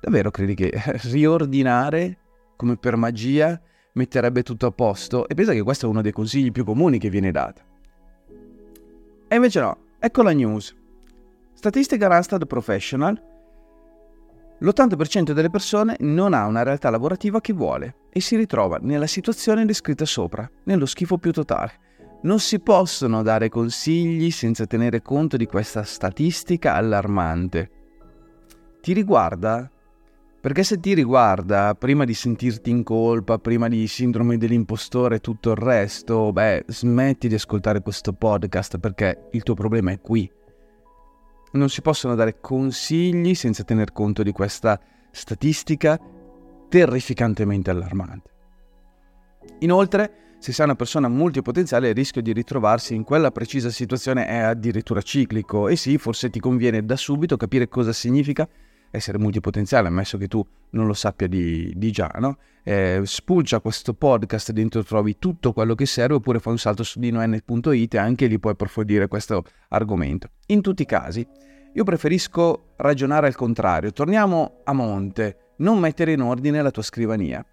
Davvero 0.00 0.30
credi 0.30 0.54
che 0.54 0.72
riordinare, 1.04 2.18
come 2.56 2.76
per 2.76 2.96
magia, 2.96 3.60
metterebbe 3.92 4.42
tutto 4.42 4.66
a 4.66 4.70
posto 4.70 5.28
e 5.28 5.34
pensa 5.34 5.52
che 5.52 5.62
questo 5.62 5.86
è 5.86 5.88
uno 5.88 6.02
dei 6.02 6.12
consigli 6.12 6.52
più 6.52 6.64
comuni 6.64 6.98
che 6.98 7.10
viene 7.10 7.30
dato. 7.30 7.62
E 9.28 9.34
invece 9.34 9.60
no, 9.60 9.78
ecco 9.98 10.22
la 10.22 10.32
news. 10.32 10.74
Statistica 11.52 12.06
Randstad 12.06 12.46
Professional. 12.46 13.28
L'80% 14.58 15.32
delle 15.32 15.50
persone 15.50 15.96
non 16.00 16.34
ha 16.34 16.46
una 16.46 16.62
realtà 16.62 16.90
lavorativa 16.90 17.40
che 17.40 17.52
vuole 17.52 17.96
e 18.10 18.20
si 18.20 18.36
ritrova 18.36 18.78
nella 18.80 19.06
situazione 19.06 19.64
descritta 19.64 20.04
sopra, 20.04 20.50
nello 20.64 20.84
schifo 20.84 21.16
più 21.16 21.32
totale. 21.32 21.89
Non 22.22 22.38
si 22.38 22.60
possono 22.60 23.22
dare 23.22 23.48
consigli 23.48 24.30
senza 24.30 24.66
tenere 24.66 25.00
conto 25.00 25.38
di 25.38 25.46
questa 25.46 25.84
statistica 25.84 26.74
allarmante. 26.74 27.70
Ti 28.82 28.92
riguarda? 28.92 29.70
Perché 30.38 30.62
se 30.62 30.78
ti 30.80 30.92
riguarda, 30.92 31.74
prima 31.74 32.04
di 32.04 32.12
sentirti 32.12 32.68
in 32.68 32.82
colpa, 32.82 33.38
prima 33.38 33.68
di 33.68 33.86
sindrome 33.86 34.36
dell'impostore 34.36 35.16
e 35.16 35.20
tutto 35.20 35.50
il 35.50 35.56
resto, 35.56 36.30
beh, 36.30 36.64
smetti 36.66 37.26
di 37.26 37.34
ascoltare 37.34 37.80
questo 37.80 38.12
podcast 38.12 38.78
perché 38.78 39.28
il 39.32 39.42
tuo 39.42 39.54
problema 39.54 39.90
è 39.90 40.00
qui. 40.00 40.30
Non 41.52 41.70
si 41.70 41.80
possono 41.80 42.14
dare 42.14 42.38
consigli 42.40 43.34
senza 43.34 43.64
tener 43.64 43.92
conto 43.92 44.22
di 44.22 44.32
questa 44.32 44.78
statistica 45.10 45.98
terrificantemente 46.68 47.70
allarmante. 47.70 48.30
Inoltre, 49.60 50.29
se 50.40 50.52
sei 50.52 50.64
una 50.64 50.74
persona 50.74 51.06
multipotenziale, 51.06 51.90
il 51.90 51.94
rischio 51.94 52.22
di 52.22 52.32
ritrovarsi 52.32 52.94
in 52.94 53.04
quella 53.04 53.30
precisa 53.30 53.68
situazione 53.68 54.26
è 54.26 54.38
addirittura 54.38 55.02
ciclico 55.02 55.68
e 55.68 55.76
sì, 55.76 55.98
forse 55.98 56.30
ti 56.30 56.40
conviene 56.40 56.82
da 56.82 56.96
subito 56.96 57.36
capire 57.36 57.68
cosa 57.68 57.92
significa 57.92 58.48
essere 58.90 59.18
multipotenziale, 59.18 59.88
ammesso 59.88 60.16
che 60.16 60.28
tu 60.28 60.44
non 60.70 60.86
lo 60.86 60.94
sappia 60.94 61.26
di, 61.26 61.74
di 61.76 61.92
già, 61.92 62.10
no? 62.18 62.38
Eh, 62.62 63.02
spulcia 63.04 63.60
questo 63.60 63.92
podcast, 63.92 64.52
dentro 64.52 64.82
trovi 64.82 65.18
tutto 65.18 65.52
quello 65.52 65.74
che 65.74 65.84
serve, 65.84 66.14
oppure 66.14 66.38
fai 66.38 66.52
un 66.52 66.58
salto 66.58 66.84
su 66.84 66.98
dinoN.it 66.98 67.94
e 67.94 67.98
anche 67.98 68.26
lì 68.26 68.38
puoi 68.38 68.54
approfondire 68.54 69.08
questo 69.08 69.44
argomento. 69.68 70.30
In 70.46 70.62
tutti 70.62 70.80
i 70.82 70.86
casi, 70.86 71.24
io 71.74 71.84
preferisco 71.84 72.72
ragionare 72.76 73.26
al 73.26 73.36
contrario. 73.36 73.92
Torniamo 73.92 74.62
a 74.64 74.72
monte, 74.72 75.54
non 75.58 75.78
mettere 75.78 76.12
in 76.12 76.22
ordine 76.22 76.62
la 76.62 76.70
tua 76.70 76.82
scrivania. 76.82 77.44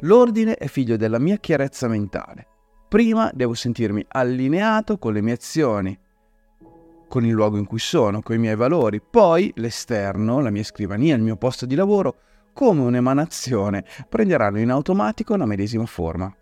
L'ordine 0.00 0.56
è 0.56 0.66
figlio 0.66 0.96
della 0.96 1.18
mia 1.18 1.36
chiarezza 1.36 1.88
mentale. 1.88 2.46
Prima 2.88 3.30
devo 3.32 3.54
sentirmi 3.54 4.04
allineato 4.08 4.98
con 4.98 5.12
le 5.12 5.22
mie 5.22 5.32
azioni, 5.32 5.98
con 7.08 7.24
il 7.24 7.32
luogo 7.32 7.56
in 7.56 7.66
cui 7.66 7.78
sono, 7.78 8.20
con 8.20 8.36
i 8.36 8.38
miei 8.38 8.56
valori, 8.56 9.00
poi 9.00 9.52
l'esterno, 9.56 10.40
la 10.40 10.50
mia 10.50 10.64
scrivania, 10.64 11.16
il 11.16 11.22
mio 11.22 11.36
posto 11.36 11.66
di 11.66 11.74
lavoro, 11.74 12.16
come 12.52 12.82
un'emanazione, 12.82 13.84
prenderanno 14.08 14.58
in 14.60 14.70
automatico 14.70 15.36
la 15.36 15.46
medesima 15.46 15.86
forma. 15.86 16.34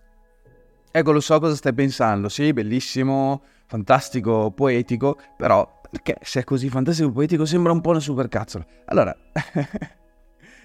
Ecco, 0.90 1.12
lo 1.12 1.20
so 1.20 1.38
cosa 1.40 1.56
stai 1.56 1.74
pensando, 1.74 2.28
sì, 2.28 2.52
bellissimo, 2.52 3.42
fantastico, 3.66 4.50
poetico, 4.50 5.18
però 5.36 5.80
perché 5.90 6.16
se 6.22 6.40
è 6.40 6.44
così 6.44 6.68
fantastico 6.68 7.08
e 7.08 7.12
poetico 7.12 7.44
sembra 7.44 7.72
un 7.72 7.80
po' 7.80 7.90
una 7.90 8.00
supercazzola. 8.00 8.66
Allora, 8.86 9.16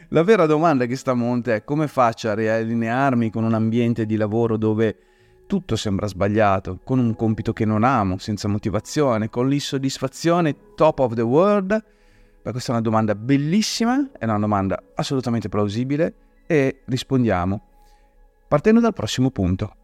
la 0.09 0.23
vera 0.23 0.45
domanda 0.45 0.85
che 0.85 0.95
sta 0.95 1.11
a 1.11 1.15
monte 1.15 1.55
è 1.55 1.63
come 1.63 1.87
faccio 1.87 2.29
a 2.29 2.33
riallinearmi 2.33 3.29
con 3.29 3.43
un 3.43 3.53
ambiente 3.53 4.05
di 4.05 4.15
lavoro 4.15 4.57
dove 4.57 4.97
tutto 5.45 5.75
sembra 5.75 6.07
sbagliato, 6.07 6.79
con 6.83 6.99
un 6.99 7.15
compito 7.15 7.53
che 7.53 7.65
non 7.65 7.83
amo, 7.83 8.17
senza 8.17 8.47
motivazione, 8.47 9.29
con 9.29 9.47
l'insoddisfazione 9.47 10.75
top 10.75 10.99
of 10.99 11.13
the 11.13 11.21
world? 11.21 11.83
Beh, 12.41 12.51
questa 12.51 12.71
è 12.71 12.75
una 12.75 12.83
domanda 12.83 13.15
bellissima, 13.15 14.09
è 14.17 14.25
una 14.25 14.39
domanda 14.39 14.81
assolutamente 14.95 15.49
plausibile 15.49 16.13
e 16.47 16.81
rispondiamo 16.85 17.61
partendo 18.47 18.79
dal 18.79 18.93
prossimo 18.93 19.29
punto. 19.29 19.75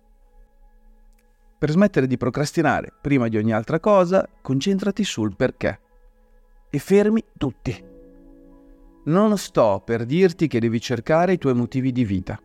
Per 1.57 1.69
smettere 1.69 2.07
di 2.07 2.17
procrastinare 2.17 2.91
prima 2.99 3.27
di 3.27 3.37
ogni 3.37 3.53
altra 3.53 3.79
cosa, 3.79 4.27
concentrati 4.41 5.03
sul 5.03 5.35
perché 5.35 5.79
e 6.69 6.79
fermi 6.79 7.23
tutti. 7.37 7.93
Non 9.05 9.37
sto 9.37 9.83
per 9.85 10.03
dirti 10.03 10.47
che 10.47 10.59
devi 10.59 10.81
cercare 10.81 11.33
i 11.33 11.37
tuoi 11.37 11.53
motivi 11.53 11.91
di 11.91 12.03
vita. 12.03 12.39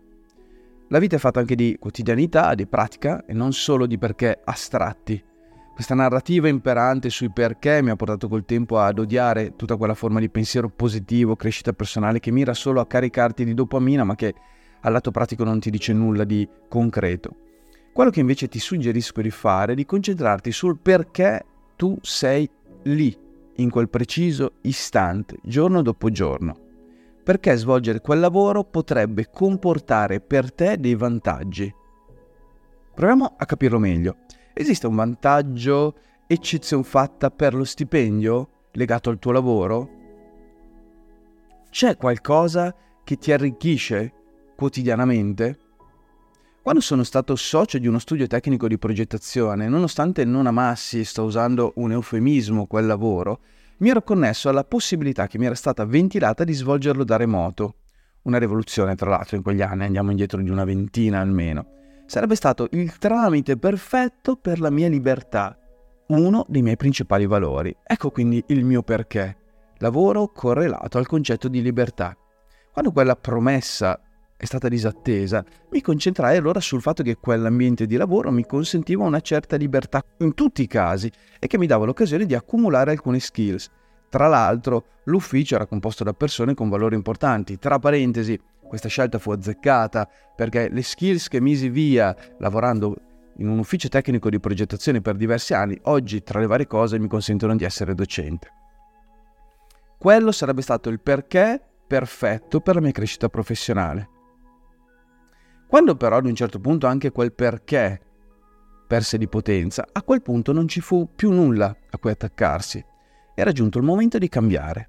La 0.88 0.98
vita 0.98 1.16
è 1.16 1.18
fatta 1.18 1.40
anche 1.40 1.54
di 1.54 1.76
quotidianità, 1.80 2.54
di 2.54 2.66
pratica 2.66 3.24
e 3.24 3.32
non 3.32 3.54
solo 3.54 3.86
di 3.86 3.96
perché 3.96 4.40
astratti. 4.44 5.24
Questa 5.72 5.94
narrativa 5.94 6.48
imperante 6.48 7.08
sui 7.08 7.30
perché 7.30 7.80
mi 7.80 7.88
ha 7.88 7.96
portato 7.96 8.28
col 8.28 8.44
tempo 8.44 8.78
ad 8.78 8.98
odiare 8.98 9.56
tutta 9.56 9.76
quella 9.76 9.94
forma 9.94 10.20
di 10.20 10.28
pensiero 10.28 10.68
positivo, 10.68 11.34
crescita 11.34 11.72
personale 11.72 12.20
che 12.20 12.30
mira 12.30 12.52
solo 12.52 12.80
a 12.80 12.86
caricarti 12.86 13.42
di 13.42 13.54
dopamina 13.54 14.04
ma 14.04 14.14
che 14.14 14.34
al 14.82 14.92
lato 14.92 15.10
pratico 15.10 15.44
non 15.44 15.60
ti 15.60 15.70
dice 15.70 15.94
nulla 15.94 16.24
di 16.24 16.46
concreto. 16.68 17.36
Quello 17.90 18.10
che 18.10 18.20
invece 18.20 18.48
ti 18.48 18.58
suggerisco 18.58 19.22
di 19.22 19.30
fare 19.30 19.72
è 19.72 19.76
di 19.76 19.86
concentrarti 19.86 20.52
sul 20.52 20.78
perché 20.78 21.42
tu 21.76 21.96
sei 22.02 22.46
lì, 22.82 23.16
in 23.60 23.70
quel 23.70 23.88
preciso 23.88 24.54
istante, 24.62 25.36
giorno 25.42 25.82
dopo 25.82 26.10
giorno 26.10 26.68
perché 27.30 27.54
svolgere 27.54 28.00
quel 28.00 28.18
lavoro 28.18 28.64
potrebbe 28.64 29.30
comportare 29.30 30.20
per 30.20 30.52
te 30.52 30.80
dei 30.80 30.96
vantaggi. 30.96 31.72
Proviamo 32.92 33.34
a 33.36 33.46
capirlo 33.46 33.78
meglio. 33.78 34.16
Esiste 34.52 34.88
un 34.88 34.96
vantaggio, 34.96 35.94
eccezione 36.26 36.82
fatta 36.82 37.30
per 37.30 37.54
lo 37.54 37.62
stipendio 37.62 38.48
legato 38.72 39.10
al 39.10 39.20
tuo 39.20 39.30
lavoro? 39.30 39.90
C'è 41.70 41.96
qualcosa 41.96 42.74
che 43.04 43.16
ti 43.16 43.30
arricchisce 43.30 44.12
quotidianamente? 44.56 45.59
Quando 46.62 46.82
sono 46.82 47.04
stato 47.04 47.36
socio 47.36 47.78
di 47.78 47.86
uno 47.86 47.98
studio 47.98 48.26
tecnico 48.26 48.68
di 48.68 48.76
progettazione, 48.76 49.66
nonostante 49.66 50.26
non 50.26 50.46
amassi, 50.46 51.04
sto 51.04 51.24
usando 51.24 51.72
un 51.76 51.92
eufemismo, 51.92 52.66
quel 52.66 52.84
lavoro, 52.84 53.40
mi 53.78 53.88
ero 53.88 54.02
connesso 54.02 54.50
alla 54.50 54.64
possibilità 54.64 55.26
che 55.26 55.38
mi 55.38 55.46
era 55.46 55.54
stata 55.54 55.86
ventilata 55.86 56.44
di 56.44 56.52
svolgerlo 56.52 57.02
da 57.02 57.16
remoto. 57.16 57.76
Una 58.24 58.36
rivoluzione, 58.36 58.94
tra 58.94 59.08
l'altro, 59.08 59.36
in 59.36 59.42
quegli 59.42 59.62
anni, 59.62 59.84
andiamo 59.84 60.10
indietro 60.10 60.42
di 60.42 60.50
una 60.50 60.64
ventina 60.64 61.20
almeno. 61.20 61.66
Sarebbe 62.04 62.34
stato 62.34 62.68
il 62.72 62.98
tramite 62.98 63.56
perfetto 63.56 64.36
per 64.36 64.60
la 64.60 64.68
mia 64.68 64.88
libertà, 64.88 65.56
uno 66.08 66.44
dei 66.46 66.60
miei 66.60 66.76
principali 66.76 67.24
valori. 67.26 67.74
Ecco 67.82 68.10
quindi 68.10 68.44
il 68.48 68.66
mio 68.66 68.82
perché. 68.82 69.36
Lavoro 69.78 70.28
correlato 70.28 70.98
al 70.98 71.06
concetto 71.06 71.48
di 71.48 71.62
libertà. 71.62 72.14
Quando 72.70 72.92
quella 72.92 73.16
promessa 73.16 73.98
è 74.40 74.46
stata 74.46 74.68
disattesa, 74.68 75.44
mi 75.70 75.82
concentrai 75.82 76.38
allora 76.38 76.60
sul 76.60 76.80
fatto 76.80 77.02
che 77.02 77.16
quell'ambiente 77.16 77.84
di 77.84 77.96
lavoro 77.96 78.30
mi 78.30 78.46
consentiva 78.46 79.04
una 79.04 79.20
certa 79.20 79.56
libertà 79.56 80.02
in 80.20 80.32
tutti 80.32 80.62
i 80.62 80.66
casi 80.66 81.12
e 81.38 81.46
che 81.46 81.58
mi 81.58 81.66
dava 81.66 81.84
l'occasione 81.84 82.24
di 82.24 82.34
accumulare 82.34 82.92
alcune 82.92 83.20
skills. 83.20 83.68
Tra 84.08 84.28
l'altro, 84.28 84.86
l'ufficio 85.04 85.56
era 85.56 85.66
composto 85.66 86.04
da 86.04 86.14
persone 86.14 86.54
con 86.54 86.70
valori 86.70 86.94
importanti. 86.94 87.58
Tra 87.58 87.78
parentesi, 87.78 88.40
questa 88.66 88.88
scelta 88.88 89.18
fu 89.18 89.30
azzeccata 89.30 90.08
perché 90.34 90.70
le 90.70 90.82
skills 90.82 91.28
che 91.28 91.38
misi 91.38 91.68
via 91.68 92.16
lavorando 92.38 92.96
in 93.36 93.48
un 93.48 93.58
ufficio 93.58 93.88
tecnico 93.88 94.30
di 94.30 94.40
progettazione 94.40 95.02
per 95.02 95.16
diversi 95.16 95.52
anni, 95.52 95.78
oggi 95.82 96.22
tra 96.22 96.40
le 96.40 96.46
varie 96.46 96.66
cose 96.66 96.98
mi 96.98 97.08
consentono 97.08 97.54
di 97.56 97.64
essere 97.64 97.94
docente. 97.94 98.48
Quello 99.98 100.32
sarebbe 100.32 100.62
stato 100.62 100.88
il 100.88 100.98
perché 100.98 101.62
perfetto 101.86 102.60
per 102.60 102.76
la 102.76 102.80
mia 102.80 102.92
crescita 102.92 103.28
professionale. 103.28 104.08
Quando 105.70 105.94
però 105.94 106.16
ad 106.16 106.26
un 106.26 106.34
certo 106.34 106.58
punto 106.58 106.88
anche 106.88 107.12
quel 107.12 107.32
perché 107.32 108.00
perse 108.88 109.18
di 109.18 109.28
potenza, 109.28 109.86
a 109.92 110.02
quel 110.02 110.20
punto 110.20 110.50
non 110.52 110.66
ci 110.66 110.80
fu 110.80 111.08
più 111.14 111.30
nulla 111.30 111.72
a 111.90 111.96
cui 111.96 112.10
attaccarsi. 112.10 112.84
Era 113.36 113.52
giunto 113.52 113.78
il 113.78 113.84
momento 113.84 114.18
di 114.18 114.28
cambiare. 114.28 114.88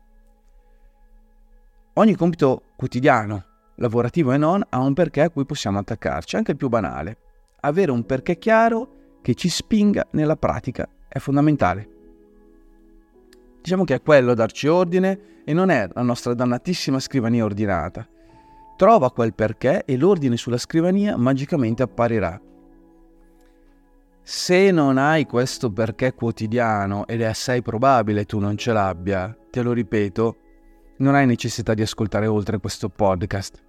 Ogni 1.94 2.16
compito 2.16 2.64
quotidiano, 2.76 3.46
lavorativo 3.76 4.32
e 4.32 4.38
non, 4.38 4.66
ha 4.68 4.80
un 4.80 4.96
perché 4.96 5.22
a 5.22 5.30
cui 5.30 5.46
possiamo 5.46 5.78
attaccarci, 5.78 6.36
anche 6.36 6.50
il 6.50 6.58
più 6.58 6.68
banale. 6.68 7.18
Avere 7.60 7.92
un 7.92 8.04
perché 8.04 8.40
chiaro 8.40 9.20
che 9.22 9.36
ci 9.36 9.50
spinga 9.50 10.08
nella 10.14 10.36
pratica 10.36 10.90
è 11.08 11.20
fondamentale. 11.20 11.90
Diciamo 13.62 13.84
che 13.84 13.94
è 13.94 14.02
quello 14.02 14.34
darci 14.34 14.66
ordine 14.66 15.44
e 15.46 15.54
non 15.54 15.70
è 15.70 15.88
la 15.94 16.02
nostra 16.02 16.34
dannatissima 16.34 17.00
scrivania 17.00 17.44
ordinata. 17.44 18.08
Trova 18.82 19.12
quel 19.12 19.36
perché 19.36 19.86
e 19.86 19.96
l'ordine 19.96 20.38
sulla 20.38 20.58
scrivania 20.58 21.16
magicamente 21.16 21.84
apparirà. 21.84 22.42
Se 24.24 24.72
non 24.72 24.98
hai 24.98 25.28
questo 25.28 25.72
perché 25.72 26.16
quotidiano, 26.16 27.06
ed 27.06 27.22
è 27.22 27.26
assai 27.26 27.62
probabile 27.62 28.26
tu 28.26 28.40
non 28.40 28.58
ce 28.58 28.74
l'abbia, 28.74 29.38
te 29.52 29.62
lo 29.62 29.72
ripeto, 29.72 30.38
non 30.98 31.14
hai 31.14 31.28
necessità 31.28 31.76
di 31.76 31.84
ascoltare 31.84 32.26
oltre 32.26 32.58
questo 32.58 32.90
podcast. 32.90 33.64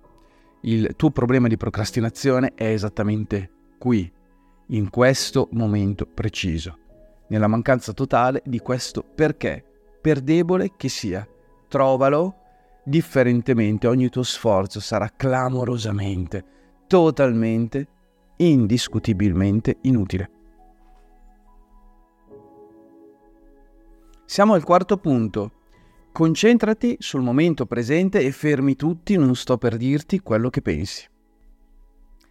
Il 0.63 0.95
tuo 0.97 1.11
problema 1.11 1.47
di 1.47 1.59
procrastinazione 1.59 2.55
è 2.55 2.69
esattamente 2.69 3.51
qui, 3.79 4.11
in 4.69 4.89
questo 4.89 5.51
momento 5.53 6.07
preciso, 6.07 6.79
nella 7.29 7.49
mancanza 7.49 7.93
totale 7.93 8.41
di 8.47 8.61
questo 8.61 9.05
perché, 9.15 9.63
per 10.01 10.23
debole 10.23 10.73
che 10.75 10.89
sia. 10.89 11.29
Trovalo 11.69 12.42
differentemente 12.85 13.87
ogni 13.87 14.09
tuo 14.09 14.23
sforzo 14.23 14.81
sarà 14.81 15.11
clamorosamente, 15.15 16.45
totalmente, 16.87 17.87
indiscutibilmente 18.37 19.79
inutile. 19.83 20.31
Siamo 24.25 24.55
al 24.55 24.65
quarto 24.65 24.97
punto. 24.97 25.53
Concentrati 26.11 26.97
sul 26.99 27.23
momento 27.23 27.67
presente 27.67 28.21
e 28.21 28.33
fermi 28.33 28.77
tutti, 28.77 29.17
non 29.17 29.35
sto 29.35 29.59
per 29.59 29.77
dirti 29.77 30.21
quello 30.21 30.51
che 30.51 30.63
pensi. 30.63 31.09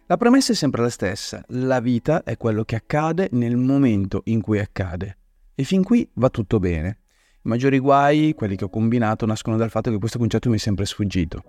La 0.06 0.16
premessa 0.16 0.52
è 0.52 0.54
sempre 0.54 0.82
la 0.82 0.90
stessa, 0.90 1.42
la 1.48 1.80
vita 1.80 2.22
è 2.22 2.36
quello 2.36 2.64
che 2.64 2.76
accade 2.76 3.28
nel 3.32 3.56
momento 3.56 4.22
in 4.24 4.40
cui 4.40 4.58
accade. 4.58 5.16
E 5.54 5.64
fin 5.64 5.82
qui 5.82 6.08
va 6.14 6.28
tutto 6.28 6.58
bene. 6.58 7.01
I 7.44 7.48
maggiori 7.48 7.80
guai, 7.80 8.34
quelli 8.34 8.54
che 8.54 8.64
ho 8.64 8.68
combinato, 8.68 9.26
nascono 9.26 9.56
dal 9.56 9.70
fatto 9.70 9.90
che 9.90 9.98
questo 9.98 10.18
concetto 10.18 10.48
mi 10.48 10.56
è 10.56 10.58
sempre 10.58 10.84
sfuggito. 10.84 11.42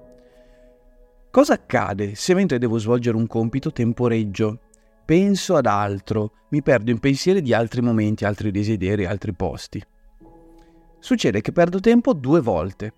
Cosa 1.29 1.53
accade 1.53 2.15
se 2.15 2.33
mentre 2.33 2.57
devo 2.57 2.79
svolgere 2.79 3.15
un 3.15 3.27
compito 3.27 3.71
temporeggio? 3.71 4.59
Penso 5.05 5.55
ad 5.55 5.67
altro, 5.67 6.31
mi 6.49 6.63
perdo 6.63 6.89
in 6.89 6.99
pensieri 6.99 7.41
di 7.41 7.53
altri 7.53 7.81
momenti, 7.81 8.25
altri 8.25 8.49
desideri, 8.49 9.05
altri 9.05 9.33
posti. 9.33 9.83
Succede 10.99 11.41
che 11.41 11.51
perdo 11.51 11.79
tempo 11.79 12.13
due 12.13 12.39
volte. 12.39 12.93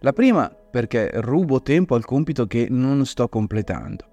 La 0.00 0.12
prima 0.12 0.48
perché 0.48 1.10
rubo 1.14 1.62
tempo 1.62 1.94
al 1.94 2.04
compito 2.04 2.46
che 2.46 2.66
non 2.70 3.04
sto 3.06 3.28
completando. 3.28 4.11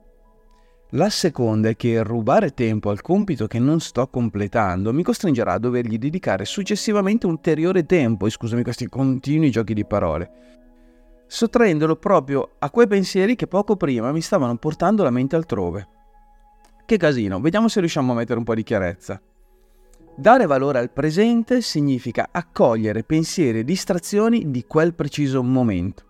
La 0.94 1.12
seconda 1.12 1.70
è 1.70 1.76
che 1.76 2.02
rubare 2.02 2.56
tempo 2.56 2.90
al 2.90 3.02
compito 3.02 3.46
che 3.46 3.60
non 3.60 3.80
sto 3.80 4.08
completando 4.08 4.92
mi 4.92 5.04
costringerà 5.04 5.54
a 5.54 5.60
dovergli 5.60 6.00
dedicare 6.00 6.46
successivamente 6.46 7.28
ulteriore 7.28 7.86
tempo, 7.86 8.26
e 8.26 8.32
scusami 8.32 8.64
questi 8.64 8.88
continui 8.88 9.52
giochi 9.52 9.76
di 9.76 9.86
parole, 9.86 10.32
sottraendolo 11.28 11.96
proprio 11.98 12.56
a 12.58 12.72
quei 12.72 12.88
pensieri 12.88 13.36
che 13.36 13.46
poco 13.46 13.76
prima 13.76 14.12
mi 14.12 14.22
stavano 14.22 14.58
portando 14.58 15.04
la 15.04 15.12
mente 15.12 15.36
altrove. 15.36 15.88
Che 16.88 16.98
casino, 16.98 17.40
vediamo 17.40 17.68
se 17.68 17.82
riusciamo 17.82 18.14
a 18.14 18.16
mettere 18.16 18.40
un 18.40 18.46
po' 18.46 18.56
di 18.56 18.64
chiarezza. 18.64 19.22
Dare 20.16 20.48
valore 20.48 20.80
al 20.80 20.90
presente 20.90 21.62
significa 21.62 22.30
accogliere 22.32 23.04
pensieri 23.04 23.60
e 23.60 23.64
distrazioni 23.64 24.50
di 24.50 24.66
quel 24.66 24.96
preciso 24.96 25.44
momento, 25.44 26.04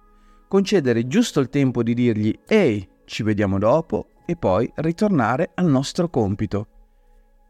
concedere 0.47 1.05
giusto 1.05 1.41
il 1.41 1.49
tempo 1.49 1.83
di 1.83 1.93
dirgli 1.93 2.39
ehi, 2.47 2.87
ci 3.03 3.23
vediamo 3.23 3.59
dopo 3.59 4.07
e 4.29 4.35
poi 4.35 4.71
ritornare 4.75 5.49
al 5.55 5.65
nostro 5.65 6.07
compito. 6.07 6.67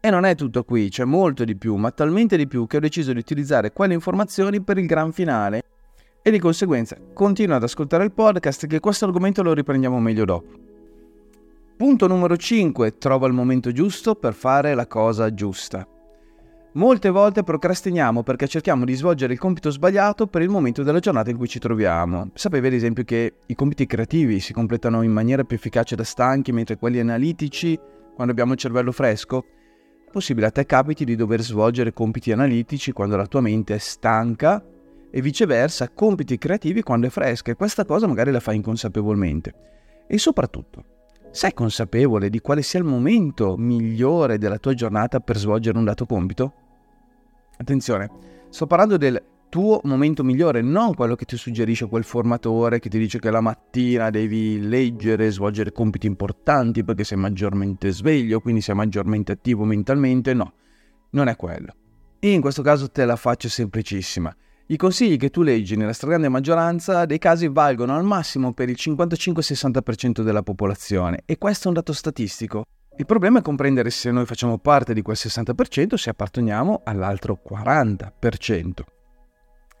E 0.00 0.08
non 0.08 0.24
è 0.24 0.34
tutto 0.34 0.64
qui, 0.64 0.88
c'è 0.88 1.04
molto 1.04 1.44
di 1.44 1.54
più, 1.54 1.74
ma 1.74 1.90
talmente 1.90 2.38
di 2.38 2.46
più 2.46 2.66
che 2.66 2.78
ho 2.78 2.80
deciso 2.80 3.12
di 3.12 3.18
utilizzare 3.18 3.70
quelle 3.70 3.92
informazioni 3.92 4.62
per 4.62 4.78
il 4.78 4.86
gran 4.86 5.12
finale. 5.12 5.62
E 6.22 6.30
di 6.30 6.38
conseguenza 6.38 6.96
continua 7.12 7.56
ad 7.56 7.64
ascoltare 7.64 8.04
il 8.04 8.12
podcast 8.12 8.66
che 8.66 8.80
questo 8.80 9.04
argomento 9.04 9.42
lo 9.42 9.52
riprendiamo 9.52 10.00
meglio 10.00 10.24
dopo. 10.24 10.48
Punto 11.76 12.06
numero 12.06 12.38
5. 12.38 12.96
Trova 12.96 13.26
il 13.26 13.34
momento 13.34 13.72
giusto 13.72 14.14
per 14.14 14.32
fare 14.32 14.72
la 14.74 14.86
cosa 14.86 15.34
giusta. 15.34 15.86
Molte 16.72 17.10
volte 17.10 17.42
procrastiniamo 17.42 18.22
perché 18.22 18.46
cerchiamo 18.46 18.84
di 18.84 18.94
svolgere 18.94 19.32
il 19.32 19.40
compito 19.40 19.70
sbagliato 19.70 20.28
per 20.28 20.42
il 20.42 20.50
momento 20.50 20.84
della 20.84 21.00
giornata 21.00 21.28
in 21.28 21.36
cui 21.36 21.48
ci 21.48 21.58
troviamo. 21.58 22.30
Sapevi 22.34 22.68
ad 22.68 22.72
esempio 22.74 23.02
che 23.02 23.34
i 23.46 23.56
compiti 23.56 23.86
creativi 23.86 24.38
si 24.38 24.52
completano 24.52 25.02
in 25.02 25.10
maniera 25.10 25.42
più 25.42 25.56
efficace 25.56 25.96
da 25.96 26.04
stanchi, 26.04 26.52
mentre 26.52 26.76
quelli 26.76 27.00
analitici 27.00 27.76
quando 28.14 28.30
abbiamo 28.30 28.52
il 28.52 28.58
cervello 28.58 28.92
fresco? 28.92 29.44
È 30.06 30.10
possibile 30.12 30.46
a 30.46 30.50
te 30.52 30.64
capiti 30.64 31.04
di 31.04 31.16
dover 31.16 31.40
svolgere 31.40 31.92
compiti 31.92 32.30
analitici 32.30 32.92
quando 32.92 33.16
la 33.16 33.26
tua 33.26 33.40
mente 33.40 33.74
è 33.74 33.78
stanca 33.78 34.64
e 35.10 35.20
viceversa 35.20 35.90
compiti 35.90 36.38
creativi 36.38 36.82
quando 36.82 37.08
è 37.08 37.10
fresca 37.10 37.50
e 37.50 37.56
questa 37.56 37.84
cosa 37.84 38.06
magari 38.06 38.30
la 38.30 38.38
fai 38.38 38.54
inconsapevolmente. 38.54 39.54
E 40.06 40.18
soprattutto, 40.18 40.84
sei 41.32 41.54
consapevole 41.54 42.28
di 42.28 42.40
quale 42.40 42.62
sia 42.62 42.80
il 42.80 42.84
momento 42.84 43.56
migliore 43.56 44.38
della 44.38 44.58
tua 44.58 44.74
giornata 44.74 45.20
per 45.20 45.36
svolgere 45.36 45.78
un 45.78 45.84
dato 45.84 46.04
compito? 46.06 46.52
Attenzione, 47.56 48.10
sto 48.48 48.66
parlando 48.66 48.96
del 48.96 49.22
tuo 49.48 49.80
momento 49.84 50.24
migliore, 50.24 50.62
non 50.62 50.94
quello 50.94 51.14
che 51.14 51.24
ti 51.24 51.36
suggerisce 51.36 51.88
quel 51.88 52.04
formatore 52.04 52.78
che 52.78 52.88
ti 52.88 52.98
dice 52.98 53.18
che 53.18 53.30
la 53.30 53.40
mattina 53.40 54.08
devi 54.10 54.66
leggere, 54.66 55.30
svolgere 55.30 55.72
compiti 55.72 56.06
importanti 56.06 56.84
perché 56.84 57.04
sei 57.04 57.18
maggiormente 57.18 57.90
sveglio, 57.90 58.40
quindi 58.40 58.60
sei 58.60 58.74
maggiormente 58.74 59.32
attivo 59.32 59.64
mentalmente. 59.64 60.34
No, 60.34 60.52
non 61.10 61.28
è 61.28 61.36
quello. 61.36 61.74
E 62.18 62.32
in 62.32 62.40
questo 62.40 62.62
caso 62.62 62.90
te 62.90 63.04
la 63.04 63.16
faccio 63.16 63.48
semplicissima. 63.48 64.34
I 64.70 64.76
consigli 64.76 65.16
che 65.16 65.30
tu 65.30 65.42
leggi 65.42 65.74
nella 65.74 65.92
stragrande 65.92 66.28
maggioranza 66.28 67.04
dei 67.04 67.18
casi 67.18 67.48
valgono 67.48 67.96
al 67.96 68.04
massimo 68.04 68.52
per 68.52 68.68
il 68.68 68.76
55-60% 68.78 70.22
della 70.22 70.44
popolazione 70.44 71.22
e 71.24 71.38
questo 71.38 71.64
è 71.64 71.68
un 71.70 71.74
dato 71.74 71.92
statistico. 71.92 72.62
Il 72.96 73.04
problema 73.04 73.40
è 73.40 73.42
comprendere 73.42 73.90
se 73.90 74.12
noi 74.12 74.26
facciamo 74.26 74.58
parte 74.58 74.94
di 74.94 75.02
quel 75.02 75.16
60% 75.18 75.94
o 75.94 75.96
se 75.96 76.10
apparteniamo 76.10 76.82
all'altro 76.84 77.40
40%. 77.44 78.70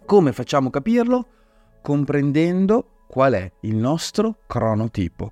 Come 0.06 0.32
facciamo 0.32 0.66
a 0.66 0.72
capirlo? 0.72 1.26
Comprendendo 1.80 3.04
qual 3.06 3.34
è 3.34 3.52
il 3.60 3.76
nostro 3.76 4.38
cronotipo. 4.48 5.30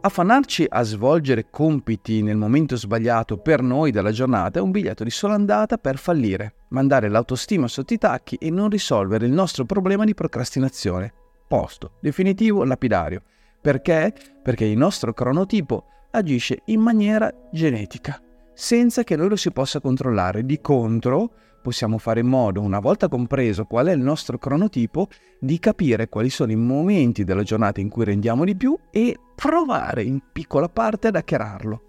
Affannarci 0.00 0.64
a 0.68 0.84
svolgere 0.84 1.50
compiti 1.50 2.22
nel 2.22 2.36
momento 2.36 2.76
sbagliato 2.76 3.36
per 3.36 3.62
noi 3.62 3.90
della 3.90 4.12
giornata 4.12 4.60
è 4.60 4.62
un 4.62 4.70
biglietto 4.70 5.02
di 5.02 5.10
sola 5.10 5.34
andata 5.34 5.76
per 5.76 5.98
fallire, 5.98 6.54
mandare 6.68 7.08
l'autostima 7.08 7.66
sotto 7.66 7.94
i 7.94 7.98
tacchi 7.98 8.36
e 8.36 8.48
non 8.48 8.70
risolvere 8.70 9.26
il 9.26 9.32
nostro 9.32 9.64
problema 9.64 10.04
di 10.04 10.14
procrastinazione. 10.14 11.12
Posto, 11.48 11.94
definitivo, 12.00 12.62
lapidario. 12.62 13.22
Perché? 13.60 14.14
Perché 14.40 14.66
il 14.66 14.78
nostro 14.78 15.12
cronotipo 15.12 15.86
agisce 16.12 16.62
in 16.66 16.80
maniera 16.80 17.32
genetica, 17.50 18.22
senza 18.54 19.02
che 19.02 19.16
noi 19.16 19.28
lo 19.28 19.36
si 19.36 19.50
possa 19.50 19.80
controllare. 19.80 20.46
Di 20.46 20.60
contro, 20.60 21.32
possiamo 21.68 21.98
fare 21.98 22.20
in 22.20 22.26
modo, 22.26 22.62
una 22.62 22.78
volta 22.78 23.08
compreso 23.08 23.66
qual 23.66 23.88
è 23.88 23.92
il 23.92 24.00
nostro 24.00 24.38
cronotipo, 24.38 25.08
di 25.38 25.58
capire 25.58 26.08
quali 26.08 26.30
sono 26.30 26.50
i 26.50 26.56
momenti 26.56 27.24
della 27.24 27.42
giornata 27.42 27.78
in 27.82 27.90
cui 27.90 28.06
rendiamo 28.06 28.46
di 28.46 28.56
più 28.56 28.74
e 28.90 29.14
provare 29.34 30.02
in 30.02 30.18
piccola 30.32 30.70
parte 30.70 31.08
ad 31.08 31.16
hackerarlo. 31.16 31.82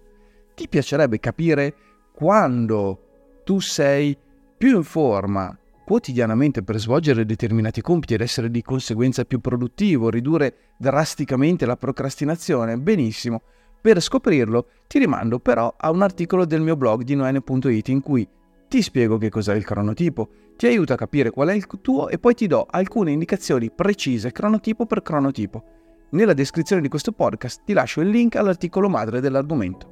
Ti 0.54 0.68
piacerebbe 0.68 1.18
capire 1.18 1.74
quando 2.12 3.40
tu 3.42 3.58
sei 3.58 4.14
più 4.58 4.76
in 4.76 4.82
forma 4.82 5.58
quotidianamente 5.82 6.62
per 6.62 6.78
svolgere 6.78 7.24
determinati 7.24 7.80
compiti 7.80 8.12
ed 8.12 8.20
essere 8.20 8.50
di 8.50 8.60
conseguenza 8.60 9.24
più 9.24 9.40
produttivo, 9.40 10.10
ridurre 10.10 10.74
drasticamente 10.76 11.64
la 11.64 11.78
procrastinazione? 11.78 12.76
Benissimo. 12.76 13.40
Per 13.80 13.98
scoprirlo 13.98 14.66
ti 14.86 14.98
rimando 14.98 15.38
però 15.38 15.72
a 15.74 15.90
un 15.90 16.02
articolo 16.02 16.44
del 16.44 16.60
mio 16.60 16.76
blog 16.76 17.02
di 17.02 17.14
noene.it 17.14 17.88
in 17.88 18.02
cui 18.02 18.28
ti 18.70 18.82
spiego 18.82 19.18
che 19.18 19.30
cos'è 19.30 19.56
il 19.56 19.64
cronotipo, 19.64 20.28
ti 20.56 20.68
aiuto 20.68 20.92
a 20.92 20.96
capire 20.96 21.32
qual 21.32 21.48
è 21.48 21.54
il 21.54 21.66
tuo 21.82 22.08
e 22.08 22.20
poi 22.20 22.34
ti 22.34 22.46
do 22.46 22.68
alcune 22.70 23.10
indicazioni 23.10 23.68
precise 23.68 24.30
cronotipo 24.30 24.86
per 24.86 25.02
cronotipo. 25.02 25.64
Nella 26.10 26.34
descrizione 26.34 26.80
di 26.80 26.86
questo 26.86 27.10
podcast 27.10 27.62
ti 27.64 27.72
lascio 27.72 28.00
il 28.00 28.10
link 28.10 28.36
all'articolo 28.36 28.88
madre 28.88 29.18
dell'argomento. 29.18 29.90